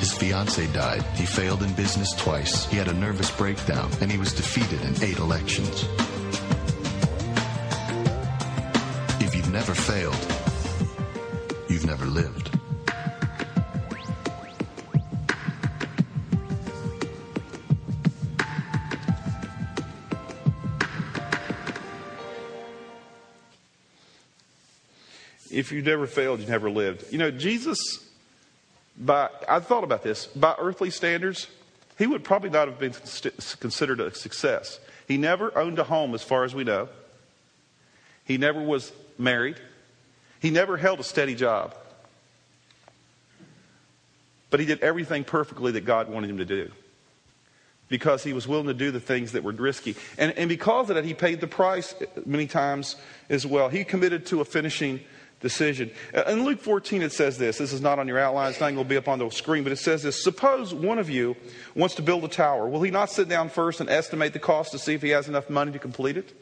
His 0.01 0.11
fiance 0.15 0.67
died. 0.73 1.03
He 1.17 1.27
failed 1.27 1.63
in 1.63 1.75
business 1.75 2.15
twice. 2.15 2.65
He 2.71 2.79
had 2.79 2.89
a 2.89 2.95
nervous 2.95 3.31
breakdown, 3.31 3.91
and 4.01 4.11
he 4.11 4.17
was 4.17 4.33
defeated 4.33 4.81
in 4.81 5.03
eight 5.03 5.19
elections. 5.19 5.85
If 9.21 9.35
you've 9.35 9.53
never 9.53 9.75
failed, 9.75 10.17
you've 11.69 11.85
never 11.85 12.07
lived. 12.07 12.54
If 25.65 25.73
you 25.73 25.81
never 25.81 26.07
failed, 26.07 26.41
you 26.41 26.47
never 26.47 26.69
lived. 26.69 27.11
You 27.11 27.17
know, 27.17 27.31
Jesus, 27.31 28.07
by, 28.99 29.31
I 29.49 29.61
thought 29.61 29.83
about 29.83 30.03
this, 30.03 30.27
by 30.27 30.55
earthly 30.59 30.91
standards, 30.91 31.47
he 31.97 32.07
would 32.07 32.23
probably 32.23 32.51
not 32.51 32.69
have 32.69 32.79
been 32.79 32.93
considered 33.61 33.99
a 33.99 34.15
success. 34.15 34.79
He 35.09 35.17
never 35.17 35.57
owned 35.57 35.79
a 35.79 35.85
home, 35.85 36.15
as 36.15 36.23
far 36.23 36.45
as 36.45 36.55
we 36.55 36.65
know. 36.65 36.91
He 38.27 38.37
never 38.37 38.61
was 38.61 38.93
married. 39.17 39.57
He 40.39 40.51
never 40.51 40.77
held 40.77 41.01
a 41.01 41.05
steady 41.05 41.35
job. 41.35 41.75
But 44.51 44.61
he 44.61 44.67
did 44.67 44.81
everything 44.81 45.25
perfectly 45.25 45.73
that 45.73 45.87
God 45.87 46.11
wanted 46.11 46.29
him 46.29 46.39
to 46.39 46.45
do 46.45 46.71
because 47.89 48.23
he 48.23 48.35
was 48.35 48.47
willing 48.47 48.67
to 48.67 48.75
do 48.75 48.91
the 48.91 49.01
things 49.01 49.33
that 49.33 49.43
were 49.43 49.53
risky. 49.53 49.97
And, 50.19 50.33
and 50.33 50.49
because 50.49 50.91
of 50.91 50.97
that, 50.97 51.07
he 51.07 51.15
paid 51.15 51.41
the 51.41 51.47
price 51.47 51.95
many 52.27 52.47
times 52.47 52.97
as 53.31 53.47
well. 53.47 53.71
He 53.71 53.83
committed 53.83 54.27
to 54.27 54.43
a 54.43 54.45
finishing 54.45 55.01
decision. 55.41 55.91
In 56.27 56.45
Luke 56.45 56.61
14, 56.61 57.03
it 57.03 57.13
says 57.13 57.39
this. 57.39 57.59
This 57.59 57.73
is 57.73 57.81
not 57.81 57.99
on 57.99 58.09
your 58.09 58.19
outline. 58.19 58.51
It's 58.51 58.61
not 58.61 58.73
going 58.73 58.85
to 58.85 58.89
be 58.89 58.97
up 58.97 59.09
on 59.09 59.19
the 59.19 59.31
screen, 59.31 59.63
but 59.63 59.73
it 59.73 59.77
says 59.77 60.03
this. 60.03 60.23
Suppose 60.23 60.73
one 60.73 60.99
of 60.99 61.11
you 61.11 61.37
wants 61.75 61.95
to 61.97 62.03
build 62.03 62.25
a 62.25 62.29
tower. 62.29 62.69
Will 62.69 62.83
he 62.83 62.91
not 62.91 63.11
sit 63.11 63.29
down 63.29 63.49
first 63.49 63.81
and 63.81 63.91
estimate 63.91 64.33
the 64.33 64.39
cost 64.39 64.73
to 64.73 64.79
see 64.79 64.95
if 64.95 65.03
he 65.03 65.11
has 65.11 65.29
enough 65.29 65.51
money 65.51 65.73
to 65.73 65.79
complete 65.79 66.17
it? 66.17 66.33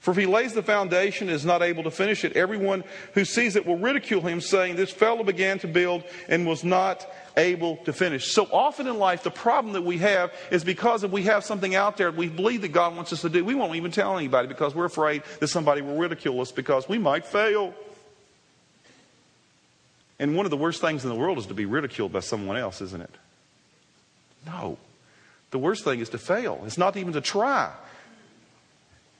For 0.00 0.12
if 0.12 0.16
he 0.16 0.26
lays 0.26 0.54
the 0.54 0.62
foundation 0.62 1.28
and 1.28 1.34
is 1.34 1.44
not 1.44 1.60
able 1.60 1.82
to 1.82 1.90
finish 1.90 2.24
it, 2.24 2.36
everyone 2.36 2.84
who 3.14 3.24
sees 3.24 3.56
it 3.56 3.66
will 3.66 3.78
ridicule 3.78 4.20
him, 4.20 4.40
saying, 4.40 4.76
This 4.76 4.92
fellow 4.92 5.24
began 5.24 5.58
to 5.60 5.66
build 5.66 6.04
and 6.28 6.46
was 6.46 6.62
not 6.62 7.06
able 7.36 7.78
to 7.78 7.92
finish. 7.92 8.32
So 8.32 8.48
often 8.52 8.86
in 8.86 8.98
life, 8.98 9.22
the 9.24 9.30
problem 9.30 9.72
that 9.72 9.82
we 9.82 9.98
have 9.98 10.32
is 10.50 10.62
because 10.62 11.02
if 11.02 11.10
we 11.10 11.24
have 11.24 11.44
something 11.44 11.74
out 11.74 11.96
there 11.96 12.10
we 12.10 12.28
believe 12.28 12.62
that 12.62 12.68
God 12.68 12.94
wants 12.94 13.12
us 13.12 13.22
to 13.22 13.28
do, 13.28 13.44
we 13.44 13.54
won't 13.54 13.74
even 13.74 13.90
tell 13.90 14.16
anybody 14.16 14.46
because 14.46 14.74
we're 14.74 14.84
afraid 14.84 15.22
that 15.40 15.48
somebody 15.48 15.82
will 15.82 15.96
ridicule 15.96 16.40
us 16.40 16.52
because 16.52 16.88
we 16.88 16.98
might 16.98 17.26
fail. 17.26 17.74
And 20.18 20.36
one 20.36 20.46
of 20.46 20.50
the 20.50 20.56
worst 20.56 20.80
things 20.80 21.04
in 21.04 21.10
the 21.10 21.16
world 21.16 21.38
is 21.38 21.46
to 21.46 21.54
be 21.54 21.66
ridiculed 21.66 22.12
by 22.12 22.20
someone 22.20 22.56
else, 22.56 22.80
isn't 22.80 23.00
it? 23.00 23.14
No. 24.46 24.78
The 25.50 25.58
worst 25.58 25.84
thing 25.84 26.00
is 26.00 26.08
to 26.10 26.18
fail. 26.18 26.62
It's 26.66 26.78
not 26.78 26.96
even 26.96 27.12
to 27.12 27.20
try. 27.20 27.72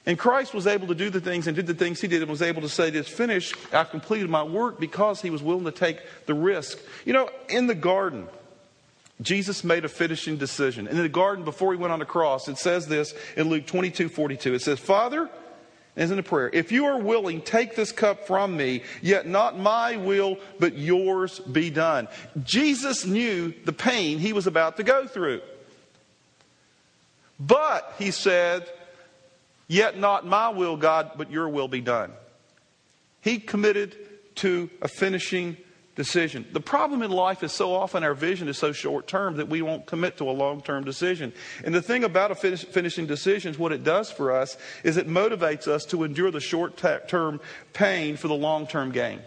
And 0.05 0.17
Christ 0.17 0.53
was 0.53 0.67
able 0.67 0.87
to 0.87 0.95
do 0.95 1.09
the 1.09 1.21
things 1.21 1.47
and 1.47 1.55
did 1.55 1.67
the 1.67 1.73
things 1.73 2.01
he 2.01 2.07
did 2.07 2.21
and 2.21 2.31
was 2.31 2.41
able 2.41 2.61
to 2.61 2.69
say, 2.69 2.89
It's 2.89 3.09
finished. 3.09 3.55
I've 3.73 3.89
completed 3.89 4.29
my 4.29 4.43
work 4.43 4.79
because 4.79 5.21
he 5.21 5.29
was 5.29 5.43
willing 5.43 5.65
to 5.65 5.71
take 5.71 5.99
the 6.25 6.33
risk. 6.33 6.79
You 7.05 7.13
know, 7.13 7.29
in 7.47 7.67
the 7.67 7.75
garden, 7.75 8.27
Jesus 9.21 9.63
made 9.63 9.85
a 9.85 9.89
finishing 9.89 10.37
decision. 10.37 10.87
In 10.87 10.97
the 10.97 11.09
garden 11.09 11.43
before 11.43 11.73
he 11.73 11.79
went 11.79 11.91
on 11.91 11.99
the 11.99 12.05
cross, 12.05 12.47
it 12.47 12.57
says 12.57 12.87
this 12.87 13.13
in 13.35 13.49
Luke 13.49 13.67
22 13.67 14.09
42. 14.09 14.53
It 14.53 14.61
says, 14.61 14.79
Father, 14.79 15.29
in 15.95 16.19
a 16.19 16.23
prayer, 16.23 16.49
if 16.53 16.71
you 16.71 16.85
are 16.85 16.97
willing, 16.97 17.41
take 17.41 17.75
this 17.75 17.91
cup 17.91 18.25
from 18.25 18.55
me, 18.55 18.83
yet 19.01 19.27
not 19.27 19.59
my 19.59 19.97
will, 19.97 20.37
but 20.59 20.77
yours 20.77 21.39
be 21.39 21.69
done. 21.69 22.07
Jesus 22.43 23.05
knew 23.05 23.53
the 23.65 23.73
pain 23.73 24.17
he 24.17 24.31
was 24.31 24.47
about 24.47 24.77
to 24.77 24.83
go 24.83 25.07
through. 25.07 25.41
But, 27.39 27.93
he 27.97 28.11
said, 28.11 28.69
Yet 29.67 29.99
not 29.99 30.25
my 30.25 30.49
will, 30.49 30.77
God, 30.77 31.11
but 31.15 31.31
your 31.31 31.47
will 31.47 31.67
be 31.67 31.81
done. 31.81 32.11
He 33.21 33.39
committed 33.39 33.95
to 34.35 34.69
a 34.81 34.87
finishing 34.87 35.57
decision. 35.95 36.45
The 36.53 36.61
problem 36.61 37.01
in 37.01 37.11
life 37.11 37.43
is 37.43 37.51
so 37.51 37.73
often 37.73 38.03
our 38.03 38.13
vision 38.13 38.47
is 38.47 38.57
so 38.57 38.71
short 38.71 39.07
term 39.07 39.37
that 39.37 39.49
we 39.49 39.61
won't 39.61 39.85
commit 39.85 40.17
to 40.17 40.29
a 40.29 40.31
long 40.31 40.61
term 40.61 40.83
decision. 40.83 41.33
And 41.63 41.75
the 41.75 41.81
thing 41.81 42.03
about 42.03 42.31
a 42.31 42.35
finish, 42.35 42.63
finishing 42.63 43.05
decision 43.05 43.51
is 43.51 43.59
what 43.59 43.71
it 43.71 43.83
does 43.83 44.11
for 44.11 44.31
us 44.31 44.57
is 44.83 44.97
it 44.97 45.07
motivates 45.07 45.67
us 45.67 45.85
to 45.85 46.03
endure 46.03 46.31
the 46.31 46.39
short 46.39 46.77
term 46.77 47.41
pain 47.73 48.17
for 48.17 48.27
the 48.27 48.35
long 48.35 48.67
term 48.67 48.91
gain. 48.91 49.19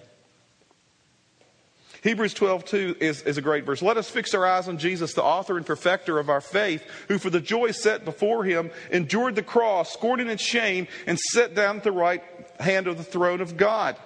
Hebrews 2.03 2.35
12, 2.35 2.64
2 2.64 2.96
is, 2.98 3.22
is 3.22 3.38
a 3.38 3.42
great 3.42 3.64
verse. 3.64 3.81
Let 3.81 3.96
us 3.96 4.11
fix 4.11 4.35
our 4.35 4.44
eyes 4.44 4.66
on 4.66 4.77
Jesus, 4.77 5.14
the 5.14 5.22
author 5.22 5.57
and 5.57 5.64
perfecter 5.64 6.18
of 6.18 6.29
our 6.29 6.40
faith, 6.40 6.83
who 7.07 7.16
for 7.16 7.31
the 7.31 7.40
joy 7.40 7.70
set 7.70 8.05
before 8.05 8.42
him 8.42 8.72
endured 8.90 9.37
the 9.37 9.42
cross, 9.42 9.92
scorning 9.92 10.29
its 10.29 10.42
shame, 10.42 10.88
and 11.07 11.16
sat 11.16 11.55
down 11.55 11.77
at 11.77 11.85
the 11.85 11.92
right 11.92 12.25
hand 12.59 12.88
of 12.88 12.96
the 12.96 13.05
throne 13.05 13.40
of 13.40 13.57
God. 13.57 13.96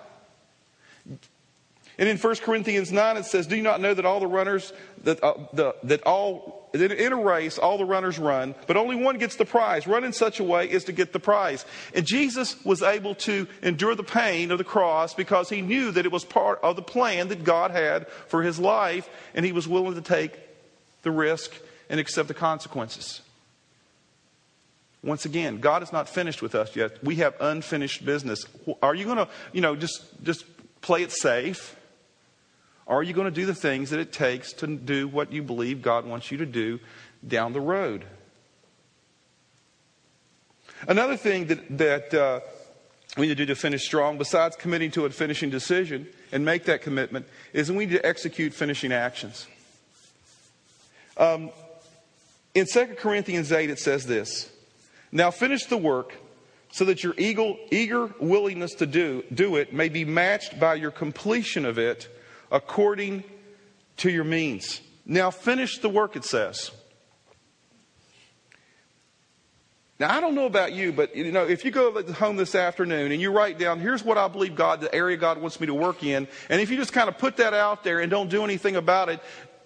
And 1.99 2.09
in 2.09 2.19
1 2.19 2.37
Corinthians 2.37 2.93
9, 2.93 3.17
it 3.17 3.25
says, 3.25 3.47
Do 3.47 3.57
you 3.57 3.63
not 3.63 3.81
know 3.81 3.95
that 3.95 4.05
all 4.05 4.21
the 4.21 4.27
runners, 4.27 4.73
that, 5.05 5.23
uh, 5.25 5.35
the, 5.53 5.75
that 5.85 6.03
all, 6.03 6.69
that 6.73 6.93
in 6.93 7.13
a 7.13 7.17
race, 7.17 7.59
all 7.59 7.79
the 7.79 7.87
runners 7.87 8.19
run, 8.19 8.55
but 8.67 8.77
only 8.77 8.97
one 8.97 9.17
gets 9.17 9.37
the 9.37 9.47
prize. 9.47 9.87
Run 9.87 10.05
in 10.05 10.13
such 10.13 10.39
a 10.39 10.45
way 10.45 10.71
is 10.71 10.85
to 10.85 10.93
get 10.93 11.15
the 11.15 11.21
prize. 11.21 11.65
And 11.95 12.05
Jesus 12.05 12.63
was 12.65 12.83
able 12.83 13.15
to 13.17 13.47
endure 13.63 13.95
the 13.95 14.03
pain 14.03 14.51
of 14.51 14.59
the 14.59 14.65
cross 14.65 15.15
because 15.15 15.49
he 15.49 15.63
knew 15.63 15.91
that 15.93 16.05
it 16.05 16.13
was 16.13 16.25
part 16.25 16.61
of 16.63 16.77
the 16.77 16.83
plan 16.83 17.29
that 17.29 17.45
God 17.45 17.71
had 17.71 18.09
for 18.29 18.43
his 18.43 18.59
life, 18.59 19.09
and 19.35 19.47
he 19.47 19.53
was 19.53 19.67
willing 19.67 19.95
to 19.95 20.03
take 20.03 20.39
the 21.03 21.11
risk 21.11 21.55
and 21.89 21.99
accept 21.99 22.29
the 22.29 22.35
consequences. 22.35 23.23
Once 25.03 25.25
again, 25.25 25.61
God 25.61 25.83
is 25.83 25.93
not 25.93 26.09
finished 26.09 26.43
with 26.43 26.55
us 26.55 26.75
yet. 26.75 27.03
We 27.03 27.17
have 27.17 27.35
unfinished 27.41 28.05
business. 28.05 28.45
Are 28.83 28.95
you 28.95 29.05
going 29.05 29.19
to, 29.19 29.29
you 29.53 29.61
know, 29.61 29.77
just, 29.77 30.03
just 30.25 30.45
play 30.81 31.03
it 31.05 31.13
safe? 31.13 31.76
Are 32.87 33.03
you 33.03 33.13
going 33.13 33.27
to 33.27 33.33
do 33.33 33.47
the 33.47 33.55
things 33.55 33.91
that 33.91 33.99
it 33.99 34.13
takes 34.13 34.53
to 34.55 34.67
do 34.67 35.09
what 35.09 35.33
you 35.33 35.43
believe 35.43 35.83
God 35.83 36.07
wants 36.07 36.31
you 36.31 36.39
to 36.39 36.47
do 36.47 36.79
down 37.27 37.53
the 37.53 37.61
road? 37.61 38.05
Another 40.87 41.17
thing 41.17 41.47
that, 41.47 41.79
that 41.79 42.15
uh, 42.15 42.41
we 43.17 43.27
need 43.27 43.37
to 43.37 43.47
do 43.47 43.47
to 43.47 43.57
finish 43.57 43.85
strong, 43.85 44.19
besides 44.19 44.57
committing 44.57 44.91
to 44.93 45.05
a 45.05 45.11
finishing 45.11 45.51
decision 45.51 46.07
and 46.31 46.45
make 46.45 46.65
that 46.65 46.83
commitment, 46.83 47.27
is 47.53 47.73
we 47.73 47.87
need 47.87 47.95
to 47.95 48.07
execute 48.07 48.55
finishing 48.55 48.93
actions. 48.93 49.47
Um, 51.17 51.51
in 52.55 52.67
2 52.67 52.97
Corinthians 52.99 53.51
8, 53.51 53.71
it 53.71 53.79
says 53.79 54.07
this 54.07 54.51
Now 55.11 55.31
finish 55.31 55.65
the 55.65 55.79
work 55.79 56.15
so 56.71 56.85
that 56.85 57.03
your 57.03 57.15
eager, 57.17 57.55
eager 57.73 58.15
willingness 58.21 58.75
to 58.75 58.87
do, 58.87 59.25
do 59.33 59.57
it 59.57 59.73
may 59.73 59.89
be 59.89 60.05
matched 60.05 60.61
by 60.61 60.75
your 60.75 60.91
completion 60.91 61.65
of 61.65 61.79
it 61.79 62.09
according 62.51 63.25
to 63.99 64.11
your 64.11 64.25
means. 64.25 64.81
Now 65.05 65.31
finish 65.31 65.79
the 65.79 65.89
work, 65.89 66.17
it 66.17 66.25
says. 66.25 66.71
Now, 69.99 70.15
I 70.15 70.21
don't 70.21 70.35
know 70.35 70.45
about 70.45 70.75
you, 70.75 70.93
but 70.93 71.17
you 71.17 71.33
know, 71.33 71.47
if 71.47 71.65
you 71.65 71.71
go 71.71 72.03
home 72.13 72.37
this 72.37 72.55
afternoon 72.55 73.13
and 73.13 73.21
you 73.21 73.33
write 73.33 73.59
down, 73.59 73.81
here's 73.81 74.05
what 74.05 74.19
I 74.19 74.29
believe 74.29 74.55
God, 74.55 74.83
the 74.83 74.95
area 74.95 75.17
God 75.17 75.39
wants 75.39 75.59
me 75.59 75.69
to 75.69 75.75
work 75.75 76.05
in, 76.05 76.29
and 76.51 76.61
if 76.61 76.71
you 76.71 76.77
just 76.77 76.93
kind 76.93 77.09
of 77.09 77.17
put 77.17 77.39
that 77.39 77.55
out 77.55 77.83
there 77.83 78.01
and 78.01 78.11
don't 78.11 78.29
do 78.29 78.45
anything 78.45 78.77
about 78.77 79.09
it, 79.09 79.21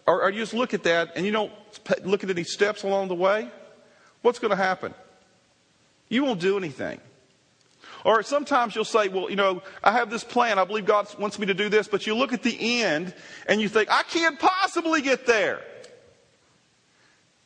or, 0.07 0.23
or 0.23 0.31
you 0.31 0.39
just 0.39 0.55
look 0.55 0.73
at 0.73 0.85
that 0.85 1.13
and 1.17 1.27
you 1.27 1.33
don't 1.33 1.53
look 2.05 2.23
at 2.23 2.31
any 2.31 2.45
steps 2.45 2.85
along 2.85 3.09
the 3.09 3.15
way, 3.15 3.49
what's 4.23 4.39
going 4.39 4.51
to 4.51 4.57
happen? 4.57 4.95
You 6.09 6.25
won't 6.25 6.41
do 6.41 6.57
anything. 6.57 7.01
Or 8.05 8.23
sometimes 8.23 8.75
you'll 8.75 8.85
say, 8.85 9.09
well, 9.09 9.31
you 9.31 9.37
know, 9.37 9.63
I 9.83 9.93
have 9.93 10.11
this 10.11 10.25
plan. 10.25 10.59
I 10.59 10.65
believe 10.65 10.87
God 10.87 11.07
wants 11.19 11.39
me 11.39 11.47
to 11.47 11.55
do 11.55 11.69
this. 11.69 11.89
But 11.89 12.07
you 12.07 12.15
look 12.15 12.33
at 12.33 12.43
the 12.43 12.83
end 12.83 13.15
and 13.47 13.61
you 13.61 13.69
think, 13.69 13.91
I 13.91 14.03
can't 14.05 14.39
possibly 14.39 15.03
get 15.03 15.27
there. 15.27 15.61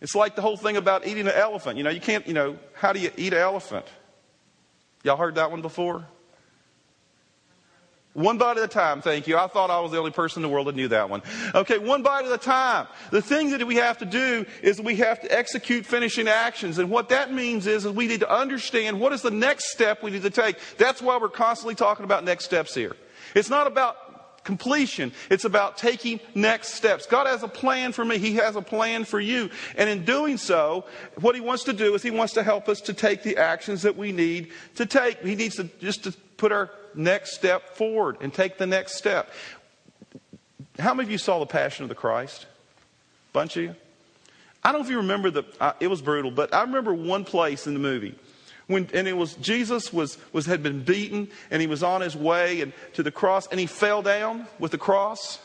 It's 0.00 0.14
like 0.14 0.36
the 0.36 0.42
whole 0.42 0.56
thing 0.56 0.76
about 0.76 1.06
eating 1.06 1.26
an 1.26 1.34
elephant. 1.34 1.78
You 1.78 1.84
know, 1.84 1.90
you 1.90 2.00
can't, 2.00 2.26
you 2.26 2.34
know, 2.34 2.58
how 2.74 2.92
do 2.92 3.00
you 3.00 3.10
eat 3.16 3.32
an 3.32 3.38
elephant? 3.38 3.86
Y'all 5.02 5.16
heard 5.16 5.36
that 5.36 5.50
one 5.50 5.62
before? 5.62 6.06
One 8.14 8.38
bite 8.38 8.56
at 8.56 8.62
a 8.62 8.68
time, 8.68 9.02
thank 9.02 9.26
you. 9.26 9.36
I 9.36 9.48
thought 9.48 9.70
I 9.70 9.80
was 9.80 9.90
the 9.90 9.98
only 9.98 10.12
person 10.12 10.42
in 10.42 10.48
the 10.48 10.54
world 10.54 10.68
that 10.68 10.76
knew 10.76 10.86
that 10.86 11.10
one. 11.10 11.20
Okay, 11.52 11.78
one 11.78 12.04
bite 12.04 12.24
at 12.24 12.30
a 12.30 12.38
time. 12.38 12.86
The 13.10 13.20
thing 13.20 13.50
that 13.50 13.66
we 13.66 13.74
have 13.74 13.98
to 13.98 14.04
do 14.04 14.46
is 14.62 14.80
we 14.80 14.94
have 14.96 15.20
to 15.22 15.32
execute 15.36 15.84
finishing 15.84 16.28
actions. 16.28 16.78
And 16.78 16.90
what 16.90 17.08
that 17.08 17.32
means 17.32 17.66
is, 17.66 17.84
is 17.84 17.92
we 17.92 18.06
need 18.06 18.20
to 18.20 18.32
understand 18.32 19.00
what 19.00 19.12
is 19.12 19.22
the 19.22 19.32
next 19.32 19.72
step 19.72 20.00
we 20.04 20.12
need 20.12 20.22
to 20.22 20.30
take. 20.30 20.58
That's 20.78 21.02
why 21.02 21.18
we're 21.18 21.28
constantly 21.28 21.74
talking 21.74 22.04
about 22.04 22.22
next 22.22 22.44
steps 22.44 22.72
here. 22.72 22.94
It's 23.34 23.50
not 23.50 23.66
about 23.66 24.44
completion. 24.44 25.10
It's 25.28 25.44
about 25.44 25.76
taking 25.76 26.20
next 26.36 26.74
steps. 26.74 27.06
God 27.06 27.26
has 27.26 27.42
a 27.42 27.48
plan 27.48 27.90
for 27.90 28.04
me. 28.04 28.18
He 28.18 28.34
has 28.34 28.54
a 28.54 28.62
plan 28.62 29.04
for 29.04 29.18
you. 29.18 29.50
And 29.76 29.90
in 29.90 30.04
doing 30.04 30.36
so, 30.36 30.84
what 31.20 31.34
He 31.34 31.40
wants 31.40 31.64
to 31.64 31.72
do 31.72 31.94
is 31.94 32.02
He 32.02 32.12
wants 32.12 32.34
to 32.34 32.44
help 32.44 32.68
us 32.68 32.80
to 32.82 32.92
take 32.92 33.24
the 33.24 33.38
actions 33.38 33.82
that 33.82 33.96
we 33.96 34.12
need 34.12 34.52
to 34.76 34.86
take. 34.86 35.20
He 35.20 35.34
needs 35.34 35.56
to 35.56 35.64
just 35.80 36.04
to 36.04 36.12
put 36.36 36.52
our 36.52 36.70
next 36.96 37.34
step 37.34 37.76
forward 37.76 38.18
and 38.20 38.32
take 38.32 38.58
the 38.58 38.66
next 38.66 38.96
step. 38.96 39.30
How 40.78 40.94
many 40.94 41.06
of 41.06 41.10
you 41.12 41.18
saw 41.18 41.38
The 41.38 41.46
Passion 41.46 41.84
of 41.84 41.88
the 41.88 41.94
Christ? 41.94 42.46
Bunch 43.32 43.56
of 43.56 43.62
you? 43.62 43.74
I 44.62 44.72
don't 44.72 44.80
know 44.80 44.86
if 44.86 44.90
you 44.90 44.98
remember 44.98 45.30
the, 45.30 45.44
uh, 45.60 45.74
it 45.78 45.88
was 45.88 46.00
brutal, 46.00 46.30
but 46.30 46.54
I 46.54 46.62
remember 46.62 46.94
one 46.94 47.24
place 47.24 47.66
in 47.66 47.74
the 47.74 47.80
movie. 47.80 48.14
When, 48.66 48.88
and 48.94 49.06
it 49.06 49.12
was 49.12 49.34
Jesus 49.34 49.92
was, 49.92 50.16
was 50.32 50.46
had 50.46 50.62
been 50.62 50.84
beaten 50.84 51.28
and 51.50 51.60
he 51.60 51.68
was 51.68 51.82
on 51.82 52.00
his 52.00 52.16
way 52.16 52.62
and 52.62 52.72
to 52.94 53.02
the 53.02 53.10
cross 53.10 53.46
and 53.46 53.60
he 53.60 53.66
fell 53.66 54.00
down 54.00 54.46
with 54.58 54.72
the 54.72 54.78
cross 54.78 55.38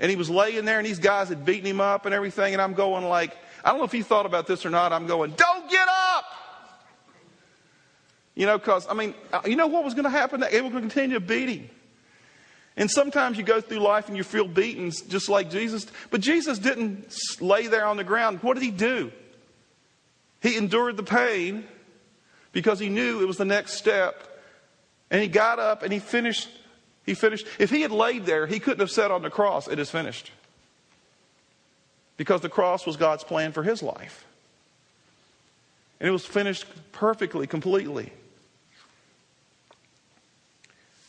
and 0.00 0.10
he 0.10 0.16
was 0.16 0.28
laying 0.28 0.64
there 0.64 0.78
and 0.78 0.86
these 0.86 0.98
guys 0.98 1.28
had 1.28 1.44
beaten 1.44 1.66
him 1.66 1.80
up 1.80 2.06
and 2.06 2.14
everything 2.14 2.52
and 2.52 2.60
I'm 2.60 2.74
going 2.74 3.04
like 3.04 3.36
I 3.64 3.70
don't 3.70 3.78
know 3.78 3.84
if 3.84 3.92
he 3.92 4.02
thought 4.02 4.26
about 4.26 4.48
this 4.48 4.66
or 4.66 4.70
not 4.70 4.92
I'm 4.92 5.06
going 5.06 5.30
don't 5.36 5.70
get 5.70 5.86
up 5.88 6.24
you 8.34 8.46
know, 8.46 8.58
because, 8.58 8.86
I 8.88 8.94
mean, 8.94 9.14
uh, 9.32 9.40
you 9.44 9.56
know 9.56 9.66
what 9.66 9.84
was 9.84 9.94
going 9.94 10.04
to 10.04 10.10
happen? 10.10 10.40
They 10.40 10.60
were 10.60 10.70
going 10.70 10.88
to 10.88 10.94
continue 10.94 11.20
beating. 11.20 11.68
And 12.76 12.90
sometimes 12.90 13.36
you 13.36 13.44
go 13.44 13.60
through 13.60 13.80
life 13.80 14.08
and 14.08 14.16
you 14.16 14.24
feel 14.24 14.46
beaten 14.46 14.90
just 15.08 15.28
like 15.28 15.50
Jesus. 15.50 15.86
But 16.10 16.20
Jesus 16.20 16.58
didn't 16.58 17.14
lay 17.40 17.66
there 17.66 17.84
on 17.84 17.96
the 17.96 18.04
ground. 18.04 18.42
What 18.42 18.54
did 18.54 18.62
he 18.62 18.70
do? 18.70 19.12
He 20.40 20.56
endured 20.56 20.96
the 20.96 21.02
pain 21.02 21.66
because 22.52 22.78
he 22.78 22.88
knew 22.88 23.20
it 23.20 23.26
was 23.26 23.36
the 23.36 23.44
next 23.44 23.74
step. 23.74 24.26
And 25.10 25.20
he 25.20 25.28
got 25.28 25.58
up 25.58 25.82
and 25.82 25.92
he 25.92 25.98
finished. 25.98 26.48
He 27.04 27.14
finished. 27.14 27.46
If 27.58 27.70
he 27.70 27.82
had 27.82 27.90
laid 27.90 28.24
there, 28.24 28.46
he 28.46 28.60
couldn't 28.60 28.80
have 28.80 28.90
said 28.90 29.10
on 29.10 29.22
the 29.22 29.30
cross, 29.30 29.68
It 29.68 29.78
is 29.78 29.90
finished. 29.90 30.30
Because 32.16 32.40
the 32.40 32.48
cross 32.48 32.86
was 32.86 32.96
God's 32.96 33.24
plan 33.24 33.52
for 33.52 33.62
his 33.62 33.82
life. 33.82 34.24
And 35.98 36.08
it 36.08 36.12
was 36.12 36.24
finished 36.24 36.64
perfectly, 36.92 37.46
completely. 37.46 38.12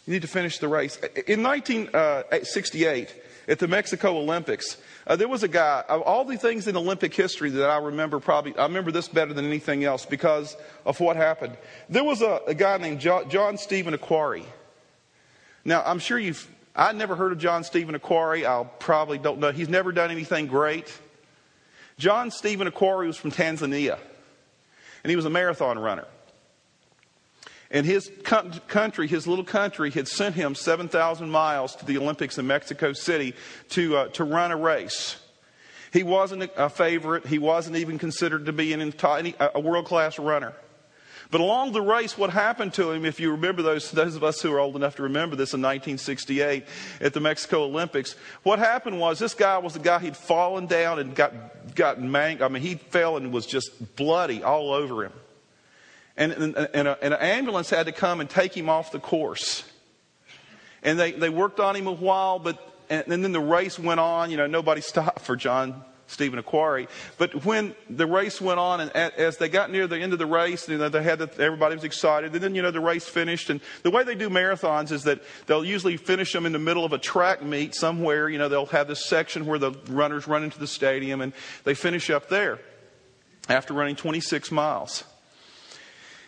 You 0.05 0.13
need 0.13 0.23
to 0.23 0.27
finish 0.27 0.57
the 0.57 0.67
race. 0.67 0.97
In 1.27 1.43
1968, 1.43 3.13
at 3.47 3.59
the 3.59 3.67
Mexico 3.67 4.17
Olympics. 4.17 4.77
Uh, 5.07 5.15
there 5.15 5.27
was 5.27 5.43
a 5.43 5.47
guy, 5.47 5.83
of 5.89 6.01
all 6.01 6.23
the 6.25 6.37
things 6.37 6.67
in 6.67 6.77
Olympic 6.77 7.13
history 7.13 7.49
that 7.49 7.69
I 7.69 7.77
remember 7.77 8.19
probably, 8.19 8.55
I 8.57 8.63
remember 8.63 8.91
this 8.91 9.07
better 9.07 9.33
than 9.33 9.45
anything 9.45 9.83
else 9.83 10.05
because 10.05 10.55
of 10.85 10.99
what 10.99 11.15
happened. 11.15 11.57
There 11.89 12.03
was 12.03 12.21
a, 12.21 12.41
a 12.47 12.53
guy 12.53 12.77
named 12.77 12.99
John, 12.99 13.29
John 13.29 13.57
Stephen 13.57 13.93
Akhwari. 13.93 14.45
Now, 15.65 15.83
I'm 15.85 15.99
sure 15.99 16.17
you've, 16.17 16.49
I 16.75 16.93
never 16.93 17.15
heard 17.15 17.31
of 17.31 17.39
John 17.39 17.63
Stephen 17.63 17.93
Akhwari. 17.95 18.45
I 18.45 18.63
probably 18.79 19.17
don't 19.17 19.39
know. 19.39 19.51
He's 19.51 19.69
never 19.69 19.91
done 19.91 20.11
anything 20.11 20.47
great. 20.47 20.97
John 21.97 22.31
Stephen 22.31 22.69
Akhwari 22.69 23.07
was 23.07 23.17
from 23.17 23.31
Tanzania, 23.31 23.99
and 25.03 25.09
he 25.09 25.15
was 25.15 25.25
a 25.25 25.29
marathon 25.29 25.77
runner. 25.77 26.07
And 27.71 27.86
his 27.86 28.12
country, 28.23 29.07
his 29.07 29.27
little 29.27 29.45
country, 29.45 29.91
had 29.91 30.07
sent 30.07 30.36
him 30.36 30.55
7,000 30.55 31.29
miles 31.29 31.75
to 31.77 31.86
the 31.86 31.97
Olympics 31.97 32.38
in 32.38 32.45
Mexico 32.45 32.91
City 32.91 33.34
to, 33.69 33.95
uh, 33.95 34.07
to 34.10 34.25
run 34.25 34.51
a 34.51 34.57
race. 34.57 35.15
He 35.93 36.03
wasn't 36.03 36.51
a 36.57 36.69
favorite. 36.69 37.25
He 37.25 37.39
wasn't 37.39 37.77
even 37.77 37.97
considered 37.97 38.45
to 38.45 38.53
be 38.53 38.73
an, 38.73 38.93
a 39.39 39.60
world 39.60 39.86
class 39.86 40.19
runner. 40.19 40.53
But 41.31 41.39
along 41.39 41.71
the 41.71 41.81
race, 41.81 42.17
what 42.17 42.29
happened 42.29 42.73
to 42.73 42.91
him, 42.91 43.05
if 43.05 43.21
you 43.21 43.31
remember 43.31 43.62
those, 43.62 43.89
those 43.91 44.17
of 44.17 44.23
us 44.23 44.41
who 44.41 44.51
are 44.51 44.60
old 44.60 44.75
enough 44.75 44.97
to 44.97 45.03
remember 45.03 45.38
this 45.38 45.53
in 45.53 45.62
1968 45.62 46.65
at 46.99 47.13
the 47.13 47.21
Mexico 47.21 47.63
Olympics, 47.63 48.17
what 48.43 48.60
happened 48.60 48.99
was 48.99 49.17
this 49.17 49.34
guy 49.34 49.57
was 49.57 49.73
the 49.73 49.79
guy 49.79 49.99
he'd 49.99 50.17
fallen 50.17 50.65
down 50.65 50.99
and 50.99 51.15
got, 51.15 51.73
got 51.73 52.01
mangled. 52.01 52.51
I 52.51 52.53
mean, 52.53 52.62
he 52.62 52.75
fell 52.75 53.15
and 53.15 53.31
was 53.31 53.45
just 53.45 53.95
bloody 53.95 54.43
all 54.43 54.73
over 54.73 55.05
him. 55.05 55.13
And, 56.17 56.32
and, 56.34 56.56
and, 56.56 56.88
a, 56.88 56.97
and, 57.04 57.13
an 57.13 57.19
ambulance 57.21 57.69
had 57.69 57.86
to 57.86 57.91
come 57.91 58.19
and 58.19 58.30
take 58.30 58.56
him 58.56 58.69
off 58.69 58.91
the 58.91 59.00
course. 59.00 59.63
And 60.84 61.00
they, 61.00 61.12
they 61.12 61.30
worked 61.30 61.60
on 61.60 61.76
him 61.76 61.88
a 61.88 61.91
while, 61.91 62.39
but 62.39 62.60
and, 62.89 63.08
and 63.08 63.24
then 63.24 63.32
the 63.32 63.39
race 63.39 63.80
went 63.80 64.00
on. 64.00 64.30
You 64.30 64.38
know, 64.38 64.47
nobody 64.47 64.82
stopped 64.82 65.21
for 65.21 65.36
John 65.36 65.84
Stephen 66.12 66.41
Akhwari. 66.41 66.88
But 67.17 67.45
when 67.45 67.74
the 67.89 68.06
race 68.06 68.41
went 68.41 68.60
on, 68.60 68.82
and 68.82 68.91
as 68.91 69.38
they 69.38 69.50
got 69.50 69.71
near 69.71 69.88
the 69.88 69.97
end 69.97 70.13
of 70.13 70.19
the 70.19 70.26
race, 70.26 70.67
you 70.67 70.78
know, 70.78 70.89
they 70.89 71.02
had 71.02 71.19
the, 71.19 71.30
everybody 71.41 71.76
was 71.76 71.86
excited. 71.86 72.34
And 72.34 72.43
then, 72.43 72.54
you 72.54 72.62
know, 72.62 72.71
the 72.71 72.82
race 72.82 73.08
finished. 73.08 73.50
And 73.50 73.62
the 73.84 73.89
way 73.89 74.04
they 74.04 74.15
do 74.15 74.30
marathons 74.30 74.91
is 74.91 75.04
that 75.04 75.21
they'll 75.47 75.65
usually 75.65 75.97
finish 75.97 76.34
them 76.34 76.45
in 76.45 76.52
the 76.52 76.60
middle 76.60 76.84
of 76.84 76.93
a 76.93 76.97
track 76.97 77.41
meet 77.41 77.74
somewhere. 77.74 78.30
You 78.30 78.38
know, 78.38 78.50
they'll 78.50 78.65
have 78.67 78.88
this 78.88 79.06
section 79.06 79.45
where 79.45 79.60
the 79.60 79.71
runners 79.88 80.28
run 80.28 80.43
into 80.43 80.60
the 80.60 80.67
stadium, 80.67 81.21
and 81.21 81.34
they 81.63 81.74
finish 81.74 82.10
up 82.10 82.28
there 82.28 82.60
after 83.47 83.74
running 83.74 83.95
26 83.95 84.52
miles. 84.52 85.06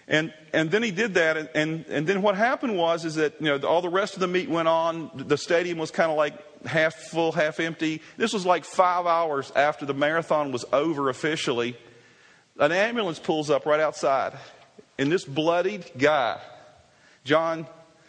And, 0.07 0.33
and 0.51 0.69
then 0.69 0.83
he 0.83 0.91
did 0.91 1.13
that, 1.13 1.37
and, 1.37 1.49
and, 1.55 1.85
and 1.87 2.07
then 2.07 2.21
what 2.21 2.35
happened 2.35 2.77
was 2.77 3.05
is 3.05 3.15
that 3.15 3.35
you 3.39 3.45
know 3.45 3.67
all 3.67 3.81
the 3.81 3.89
rest 3.89 4.15
of 4.15 4.19
the 4.19 4.27
meet 4.27 4.49
went 4.49 4.67
on. 4.67 5.09
The 5.15 5.37
stadium 5.37 5.77
was 5.77 5.91
kind 5.91 6.11
of 6.11 6.17
like 6.17 6.65
half 6.65 6.93
full, 6.93 7.31
half 7.31 7.59
empty. 7.59 8.01
This 8.17 8.33
was 8.33 8.45
like 8.45 8.65
five 8.65 9.05
hours 9.05 9.51
after 9.55 9.85
the 9.85 9.93
marathon 9.93 10.51
was 10.51 10.65
over 10.73 11.09
officially. 11.09 11.77
An 12.59 12.71
ambulance 12.71 13.17
pulls 13.17 13.49
up 13.49 13.65
right 13.65 13.79
outside, 13.79 14.33
and 14.99 15.11
this 15.11 15.23
bloodied 15.23 15.89
guy, 15.97 16.39
John 17.23 17.65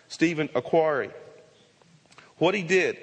Stephen 0.08 0.48
Akhwari, 0.48 1.12
what 2.38 2.54
he 2.54 2.62
did, 2.62 2.98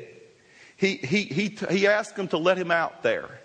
he, 0.77 0.95
he, 0.97 1.23
he, 1.23 1.57
he 1.69 1.87
asked 1.87 2.15
them 2.15 2.27
to 2.29 2.37
let 2.37 2.57
him 2.57 2.71
out 2.71 3.03
there. 3.03 3.40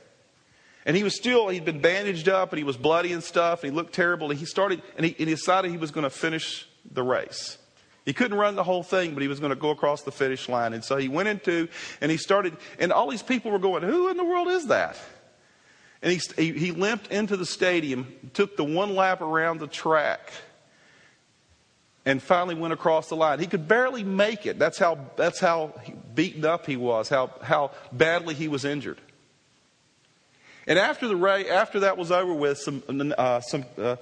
And 0.86 0.96
he 0.96 1.02
was 1.02 1.16
still, 1.16 1.48
he'd 1.48 1.64
been 1.64 1.80
bandaged 1.80 2.28
up 2.28 2.52
and 2.52 2.58
he 2.58 2.64
was 2.64 2.76
bloody 2.76 3.12
and 3.12 3.22
stuff. 3.22 3.64
And 3.64 3.72
he 3.72 3.76
looked 3.76 3.92
terrible. 3.92 4.30
And 4.30 4.38
he 4.38 4.46
started, 4.46 4.80
and 4.96 5.04
he, 5.04 5.16
and 5.18 5.28
he 5.28 5.34
decided 5.34 5.72
he 5.72 5.76
was 5.76 5.90
going 5.90 6.04
to 6.04 6.10
finish 6.10 6.66
the 6.90 7.02
race. 7.02 7.58
He 8.04 8.12
couldn't 8.12 8.38
run 8.38 8.54
the 8.54 8.62
whole 8.62 8.84
thing, 8.84 9.12
but 9.14 9.20
he 9.20 9.28
was 9.28 9.40
going 9.40 9.50
to 9.50 9.56
go 9.56 9.70
across 9.70 10.02
the 10.02 10.12
finish 10.12 10.48
line. 10.48 10.72
And 10.72 10.84
so 10.84 10.96
he 10.96 11.08
went 11.08 11.28
into, 11.28 11.68
and 12.00 12.08
he 12.08 12.16
started, 12.16 12.56
and 12.78 12.92
all 12.92 13.10
these 13.10 13.22
people 13.22 13.50
were 13.50 13.58
going, 13.58 13.82
Who 13.82 14.08
in 14.08 14.16
the 14.16 14.24
world 14.24 14.46
is 14.46 14.68
that? 14.68 14.96
And 16.02 16.12
he, 16.12 16.20
he, 16.36 16.52
he 16.52 16.70
limped 16.70 17.08
into 17.08 17.36
the 17.36 17.46
stadium, 17.46 18.14
took 18.32 18.56
the 18.56 18.62
one 18.62 18.94
lap 18.94 19.22
around 19.22 19.58
the 19.58 19.66
track, 19.66 20.30
and 22.04 22.22
finally 22.22 22.54
went 22.54 22.72
across 22.72 23.08
the 23.08 23.16
line. 23.16 23.40
He 23.40 23.48
could 23.48 23.66
barely 23.66 24.04
make 24.04 24.46
it. 24.46 24.56
That's 24.56 24.78
how, 24.78 25.00
that's 25.16 25.40
how 25.40 25.74
beaten 26.14 26.44
up 26.44 26.64
he 26.64 26.76
was, 26.76 27.08
how, 27.08 27.32
how 27.42 27.72
badly 27.90 28.34
he 28.34 28.46
was 28.46 28.64
injured. 28.64 29.00
And 30.66 30.78
after, 30.78 31.06
the 31.06 31.46
after 31.50 31.80
that 31.80 31.96
was 31.96 32.10
over 32.10 32.34
with, 32.34 32.58
some, 32.58 32.82
uh, 33.16 33.40
some 33.40 33.64
uh, 33.78 33.96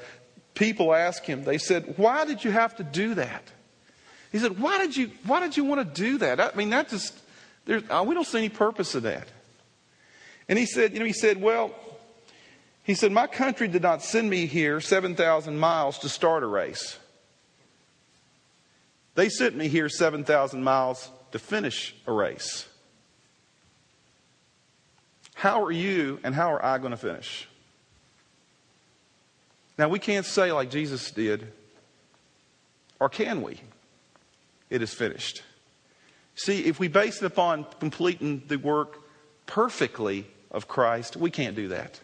people 0.54 0.94
asked 0.94 1.26
him, 1.26 1.44
they 1.44 1.58
said, 1.58 1.94
Why 1.96 2.24
did 2.24 2.42
you 2.42 2.50
have 2.50 2.76
to 2.76 2.84
do 2.84 3.14
that? 3.14 3.42
He 4.32 4.38
said, 4.38 4.58
Why 4.58 4.78
did 4.78 4.96
you, 4.96 5.10
why 5.26 5.40
did 5.40 5.56
you 5.56 5.64
want 5.64 5.86
to 5.86 6.02
do 6.02 6.18
that? 6.18 6.40
I 6.40 6.54
mean, 6.54 6.70
that 6.70 6.88
just, 6.88 7.18
uh, 7.68 8.04
we 8.06 8.14
don't 8.14 8.26
see 8.26 8.38
any 8.38 8.48
purpose 8.48 8.94
in 8.94 9.02
that. 9.02 9.28
And 10.48 10.58
he 10.58 10.66
said, 10.66 10.92
You 10.92 11.00
know, 11.00 11.04
he 11.04 11.12
said, 11.12 11.40
Well, 11.40 11.74
he 12.82 12.94
said, 12.94 13.12
My 13.12 13.26
country 13.26 13.68
did 13.68 13.82
not 13.82 14.02
send 14.02 14.30
me 14.30 14.46
here 14.46 14.80
7,000 14.80 15.58
miles 15.58 15.98
to 15.98 16.08
start 16.08 16.42
a 16.42 16.46
race. 16.46 16.98
They 19.14 19.28
sent 19.28 19.54
me 19.54 19.68
here 19.68 19.88
7,000 19.88 20.64
miles 20.64 21.10
to 21.32 21.38
finish 21.38 21.94
a 22.06 22.12
race. 22.12 22.66
How 25.34 25.64
are 25.64 25.72
you 25.72 26.20
and 26.24 26.34
how 26.34 26.52
are 26.52 26.64
I 26.64 26.78
going 26.78 26.92
to 26.92 26.96
finish? 26.96 27.48
Now, 29.76 29.88
we 29.88 29.98
can't 29.98 30.24
say 30.24 30.52
like 30.52 30.70
Jesus 30.70 31.10
did, 31.10 31.52
or 33.00 33.08
can 33.08 33.42
we? 33.42 33.60
It 34.70 34.82
is 34.82 34.94
finished. 34.94 35.42
See, 36.36 36.64
if 36.64 36.78
we 36.80 36.88
base 36.88 37.22
it 37.22 37.26
upon 37.26 37.66
completing 37.80 38.42
the 38.48 38.56
work 38.56 38.98
perfectly 39.46 40.26
of 40.50 40.68
Christ, 40.68 41.16
we 41.16 41.30
can't 41.30 41.56
do 41.56 41.68
that. 41.68 42.00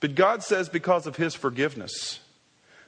But 0.00 0.14
God 0.14 0.42
says 0.42 0.68
because 0.68 1.06
of 1.06 1.16
His 1.16 1.34
forgiveness, 1.34 2.20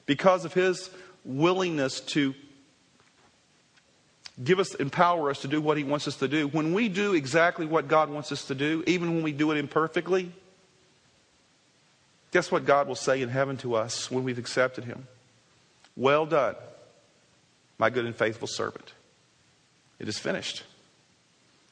because 0.05 0.45
of 0.45 0.53
His 0.53 0.89
willingness 1.25 1.99
to 2.01 2.35
give 4.43 4.59
us, 4.59 4.73
empower 4.75 5.29
us 5.29 5.41
to 5.41 5.47
do 5.47 5.61
what 5.61 5.77
He 5.77 5.83
wants 5.83 6.07
us 6.07 6.15
to 6.17 6.27
do. 6.27 6.47
When 6.47 6.73
we 6.73 6.89
do 6.89 7.13
exactly 7.13 7.65
what 7.65 7.87
God 7.87 8.09
wants 8.09 8.31
us 8.31 8.45
to 8.45 8.55
do, 8.55 8.83
even 8.87 9.15
when 9.15 9.23
we 9.23 9.31
do 9.31 9.51
it 9.51 9.57
imperfectly, 9.57 10.31
guess 12.31 12.51
what 12.51 12.65
God 12.65 12.87
will 12.87 12.95
say 12.95 13.21
in 13.21 13.29
heaven 13.29 13.57
to 13.57 13.75
us 13.75 14.09
when 14.09 14.23
we've 14.23 14.39
accepted 14.39 14.85
Him? 14.85 15.07
Well 15.95 16.25
done, 16.25 16.55
my 17.77 17.89
good 17.89 18.05
and 18.05 18.15
faithful 18.15 18.47
servant. 18.47 18.93
It 19.99 20.07
is 20.07 20.17
finished. 20.17 20.63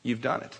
You've 0.04 0.22
done 0.22 0.42
it. 0.42 0.58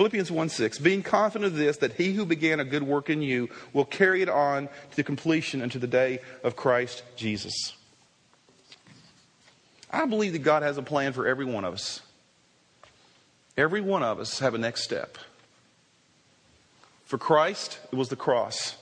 Philippians 0.00 0.30
1 0.30 0.48
6, 0.48 0.78
being 0.78 1.02
confident 1.02 1.52
of 1.52 1.58
this, 1.58 1.76
that 1.76 1.92
he 1.92 2.14
who 2.14 2.24
began 2.24 2.58
a 2.58 2.64
good 2.64 2.82
work 2.82 3.10
in 3.10 3.20
you 3.20 3.50
will 3.74 3.84
carry 3.84 4.22
it 4.22 4.30
on 4.30 4.66
to 4.66 4.96
the 4.96 5.04
completion 5.04 5.60
unto 5.60 5.78
the 5.78 5.86
day 5.86 6.20
of 6.42 6.56
Christ 6.56 7.02
Jesus. 7.16 7.74
I 9.90 10.06
believe 10.06 10.32
that 10.32 10.38
God 10.38 10.62
has 10.62 10.78
a 10.78 10.82
plan 10.82 11.12
for 11.12 11.26
every 11.26 11.44
one 11.44 11.66
of 11.66 11.74
us. 11.74 12.00
Every 13.58 13.82
one 13.82 14.02
of 14.02 14.18
us 14.18 14.38
have 14.38 14.54
a 14.54 14.58
next 14.58 14.84
step. 14.84 15.18
For 17.04 17.18
Christ, 17.18 17.78
it 17.92 17.96
was 17.96 18.08
the 18.08 18.16
cross. 18.16 18.78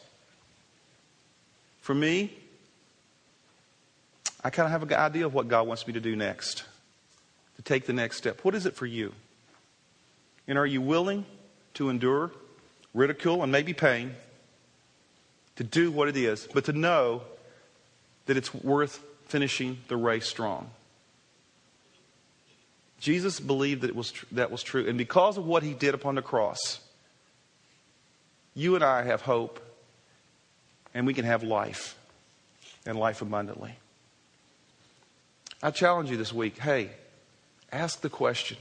For 1.80 1.96
me, 1.96 2.32
I 4.44 4.50
kind 4.50 4.66
of 4.66 4.70
have 4.70 4.84
an 4.84 4.92
idea 4.96 5.26
of 5.26 5.34
what 5.34 5.48
God 5.48 5.66
wants 5.66 5.84
me 5.84 5.94
to 5.94 6.00
do 6.00 6.14
next, 6.14 6.62
to 7.56 7.62
take 7.62 7.86
the 7.86 7.92
next 7.92 8.18
step. 8.18 8.44
What 8.44 8.54
is 8.54 8.66
it 8.66 8.76
for 8.76 8.86
you? 8.86 9.14
And 10.48 10.56
are 10.56 10.66
you 10.66 10.80
willing 10.80 11.26
to 11.74 11.90
endure 11.90 12.32
ridicule 12.94 13.42
and 13.42 13.52
maybe 13.52 13.74
pain 13.74 14.16
to 15.56 15.64
do 15.64 15.90
what 15.92 16.08
it 16.08 16.16
is, 16.16 16.48
but 16.52 16.64
to 16.64 16.72
know 16.72 17.22
that 18.26 18.36
it's 18.36 18.52
worth 18.54 19.04
finishing 19.26 19.78
the 19.88 19.96
race 19.96 20.26
strong? 20.26 20.70
Jesus 22.98 23.38
believed 23.38 23.82
that 23.82 23.90
it 23.90 23.96
was 23.96 24.10
tr- 24.10 24.24
that 24.32 24.50
was 24.50 24.62
true, 24.62 24.88
and 24.88 24.98
because 24.98 25.36
of 25.36 25.46
what 25.46 25.62
he 25.62 25.74
did 25.74 25.94
upon 25.94 26.16
the 26.16 26.22
cross, 26.22 26.80
you 28.54 28.74
and 28.74 28.82
I 28.82 29.02
have 29.02 29.20
hope, 29.20 29.60
and 30.94 31.06
we 31.06 31.14
can 31.14 31.24
have 31.24 31.44
life, 31.44 31.96
and 32.86 32.98
life 32.98 33.22
abundantly. 33.22 33.76
I 35.62 35.70
challenge 35.70 36.10
you 36.10 36.16
this 36.16 36.32
week. 36.32 36.58
Hey, 36.58 36.90
ask 37.70 38.00
the 38.00 38.10
question: 38.10 38.56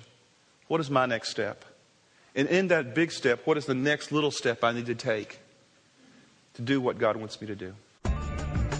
What 0.67 0.82
is 0.82 0.89
my 0.91 1.08
next 1.08 1.30
step? 1.30 1.65
And 2.38 2.47
in 2.50 2.67
that 2.67 2.93
big 2.93 3.12
step, 3.12 3.41
what 3.45 3.58
is 3.58 3.65
the 3.65 3.73
next 3.73 4.12
little 4.12 4.30
step 4.30 4.63
I 4.63 4.71
need 4.71 4.86
to 4.86 4.95
take 4.95 5.39
to 6.54 6.62
do 6.62 6.80
what 6.80 7.00
God 7.00 7.17
wants 7.17 7.41
me 7.41 7.47
to 7.47 7.56
do? 7.56 7.73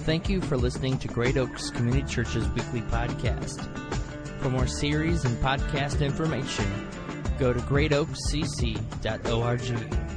Thank 0.06 0.30
you 0.30 0.41
for 0.41 0.56
listening 0.56 1.00
to 1.00 1.08
Great 1.08 1.38
Oaks 1.38 1.72
Community 1.72 2.08
Church's 2.08 2.48
weekly 2.50 2.82
podcast. 2.82 3.60
For 4.41 4.50
more 4.50 4.67
series 4.67 5.26
and 5.26 5.36
podcast 5.38 6.06
information, 6.06 6.88
go 7.39 7.52
to 7.52 7.60
greatoakscc.org. 7.60 10.16